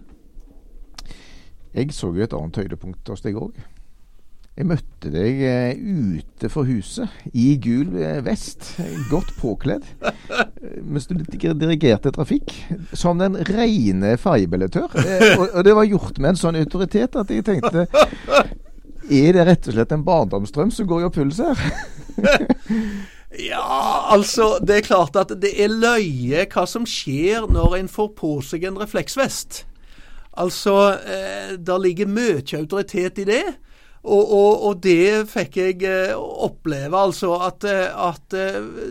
Jeg 1.76 1.94
så 1.96 2.12
jo 2.12 2.24
et 2.24 2.37
annet 2.37 2.61
høydepunkt 2.61 3.09
hos 3.09 3.24
deg 3.24 3.40
òg. 3.40 3.57
Jeg 4.57 4.68
møtte 4.68 5.12
deg 5.12 5.40
uh, 5.40 6.20
ute 6.20 6.52
for 6.52 6.68
huset 6.68 7.33
i 7.33 7.46
gul 7.64 7.96
uh, 7.96 8.20
vest, 8.24 8.74
godt 9.09 9.33
påkledd, 9.40 9.88
mens 10.92 11.09
du 11.09 11.16
dirigerte 11.16 12.12
trafikk 12.12 12.52
som 12.92 13.24
den 13.24 13.40
rene 13.48 14.18
ferjebillettør. 14.20 14.92
og 15.48 15.64
det 15.64 15.76
var 15.81 15.88
gjort 15.88 16.20
med 16.20 16.35
en 16.35 16.42
sånn 16.44 16.61
autoritet 16.61 17.16
at 17.16 17.33
jeg 17.33 17.48
tenkte 17.48 17.88
er 19.11 19.37
det 19.37 19.45
rett 19.49 19.69
og 19.69 19.77
slett 19.77 19.92
en 19.95 20.07
barndomsdrøm 20.07 20.73
som 20.75 20.88
går 20.88 21.03
i 21.03 21.07
oppfyllelse 21.09 21.51
her? 21.51 21.77
ja, 23.51 23.66
altså 24.12 24.57
Det 24.64 24.78
er 24.78 24.89
klart 24.89 25.18
at 25.20 25.35
det 25.43 25.53
er 25.62 25.72
løye 25.72 26.47
hva 26.53 26.66
som 26.68 26.87
skjer 26.89 27.49
når 27.53 27.78
en 27.80 27.93
får 27.93 28.11
på 28.18 28.33
seg 28.47 28.66
en 28.68 28.80
refleksvest. 28.80 29.64
Altså, 30.37 30.74
eh, 31.01 31.55
der 31.57 31.80
ligger 31.80 32.11
mye 32.12 32.43
autoritet 32.59 33.22
i 33.22 33.28
det. 33.28 33.45
Og, 34.07 34.22
og, 34.22 34.66
og, 34.68 34.83
det 34.85 35.26
fikk 35.26 35.57
jeg 35.59 35.80
eh, 35.89 36.12
oppleve, 36.14 36.95
altså 36.95 37.33
at, 37.43 37.64
at 37.66 38.37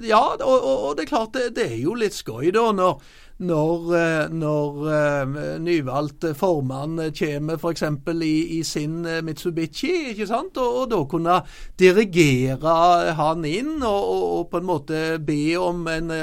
Ja, 0.04 0.20
og, 0.36 0.66
og, 0.66 0.90
det 0.98 1.06
er 1.06 1.12
klart 1.14 1.38
det, 1.38 1.54
det, 1.56 1.70
er 1.72 1.86
jo 1.86 1.94
litt 1.96 2.18
skøy 2.18 2.50
da 2.52 2.66
når, 2.76 3.00
når, 3.44 3.96
eh, 4.00 4.30
når 4.32 4.78
uh, 4.88 5.34
nyvalgt 5.60 6.24
formann 6.40 7.00
kommer 7.18 7.60
f.eks. 7.60 7.84
I, 8.24 8.36
i 8.60 8.64
sin 8.64 9.02
Mitsubishi, 9.28 10.14
ikke 10.14 10.28
sant? 10.30 10.58
Og, 10.62 10.82
og 10.82 10.92
da 10.94 11.02
kunne 11.12 11.40
dirigere 11.80 12.76
han 13.20 13.44
inn 13.50 13.76
og, 13.84 14.04
og, 14.04 14.26
og, 14.38 14.44
på 14.52 14.62
en 14.62 14.70
måte 14.70 15.06
be 15.20 15.42
om 15.60 15.84
en 15.92 16.14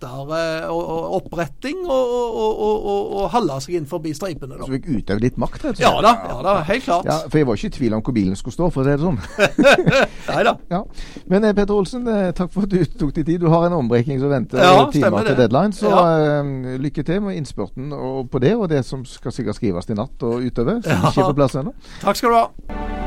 rettere 0.00 0.70
oppretting 1.14 1.84
og, 1.86 2.12
og, 2.40 3.30
holde 3.32 3.58
seg 3.60 3.76
innenfor 3.76 4.02
streipene. 4.14 4.56
Da. 4.56 4.64
Så 4.64 4.74
fikk 4.74 4.88
utøve 4.88 5.20
litt 5.24 5.38
makt, 5.40 5.64
rett 5.64 5.74
og 5.74 5.76
slett? 5.76 5.84
Ja 5.84 6.02
da, 6.02 6.12
ja 6.28 6.38
da, 6.44 6.54
helt 6.68 6.84
klart. 6.84 7.08
Ja, 7.08 7.18
for 7.26 7.38
jeg 7.38 7.48
var 7.48 7.58
ikke 7.58 7.70
i 7.70 7.74
tvil 7.76 7.96
om 7.96 8.04
hvor 8.04 8.16
bilen 8.16 8.36
skulle 8.38 8.56
stå, 8.56 8.70
for 8.70 8.82
å 8.82 8.86
si 8.86 8.94
det 8.94 9.04
sånn. 9.04 9.18
Nei 10.30 10.44
da. 10.46 10.54
Ja. 10.70 10.82
Men 11.30 11.48
Petter 11.50 11.74
Olsen, 11.76 12.06
takk 12.36 12.52
for 12.54 12.66
at 12.66 12.74
du 12.74 12.96
tok 13.00 13.14
deg 13.16 13.28
tid. 13.28 13.44
Du 13.44 13.50
har 13.52 13.68
en 13.68 13.78
ombreking 13.80 14.20
som 14.22 14.32
venter 14.32 14.62
ja, 14.62 14.86
timer 14.92 15.28
til 15.28 15.38
deadline. 15.42 15.76
Så 15.76 15.90
ja. 15.92 16.40
lykke 16.80 17.06
til 17.06 17.22
med 17.26 17.40
innspurten 17.40 17.92
på 18.30 18.42
det, 18.42 18.56
og 18.56 18.70
det 18.72 18.84
som 18.88 19.04
skal 19.08 19.34
sikkert 19.34 19.60
skrives 19.60 19.90
i 19.90 19.98
natt 19.98 20.26
og 20.26 20.46
utover. 20.46 20.80
Som 20.86 21.10
ikke 21.10 21.26
er 21.26 21.30
på 21.32 21.38
plass 21.42 21.60
ennå. 21.60 21.76
Takk 22.00 22.20
skal 22.20 22.34
du 22.34 22.40
ha. 22.40 22.99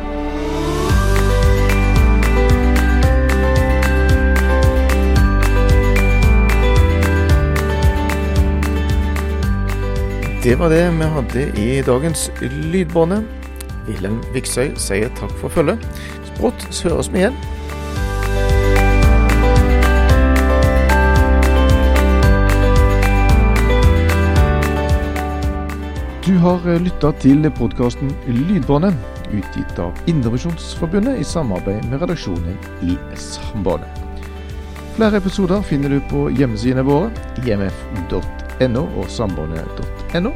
Det 10.44 10.56
var 10.60 10.70
det 10.70 10.92
vi 10.92 11.04
hadde 11.04 11.42
i 11.56 11.82
dagens 11.82 12.32
Lydbåne. 12.42 13.22
Wilhelm 13.88 14.18
Viksøy 14.34 14.74
sier 14.76 15.08
takk 15.16 15.32
for 15.40 15.48
følget. 15.48 15.86
Brått 16.36 16.66
høres 16.84 17.08
vi 17.14 17.22
igjen. 17.22 17.38
Du 26.28 26.36
har 26.44 26.68
eh, 26.68 26.84
lytta 26.90 27.16
til 27.24 27.48
podkasten 27.56 28.12
Lydbåndet, 28.28 29.00
utgitt 29.32 29.80
av 29.80 29.96
Indremisjonsforbundet 30.12 31.24
i 31.24 31.24
samarbeid 31.24 31.88
med 31.88 32.04
redaksjonen 32.04 32.60
i 32.84 33.00
Sambandet. 33.16 33.88
Flere 35.00 35.24
episoder 35.24 35.64
finner 35.64 35.96
du 35.96 36.02
på 36.12 36.28
hjemmesidene 36.36 36.84
våre, 36.84 37.14
imf.no 37.48 38.43
og 38.72 39.10
sambandet.no. 39.10 40.32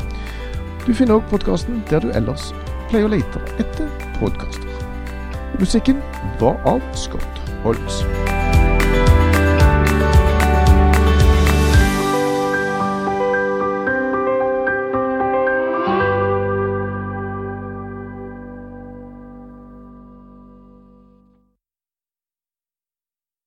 Du 0.87 0.93
finner 0.93 1.15
òg 1.15 1.27
podkasten 1.31 1.83
der 1.89 2.03
du 2.03 2.11
ellers 2.15 2.51
pleier 2.89 3.07
å 3.07 3.11
lete 3.15 3.43
etter 3.59 3.87
podkaster. 4.19 4.67
Musikken 5.59 6.03
var 6.39 6.59
av 6.67 6.83
Scott 6.95 7.45
Holmes. 7.63 8.03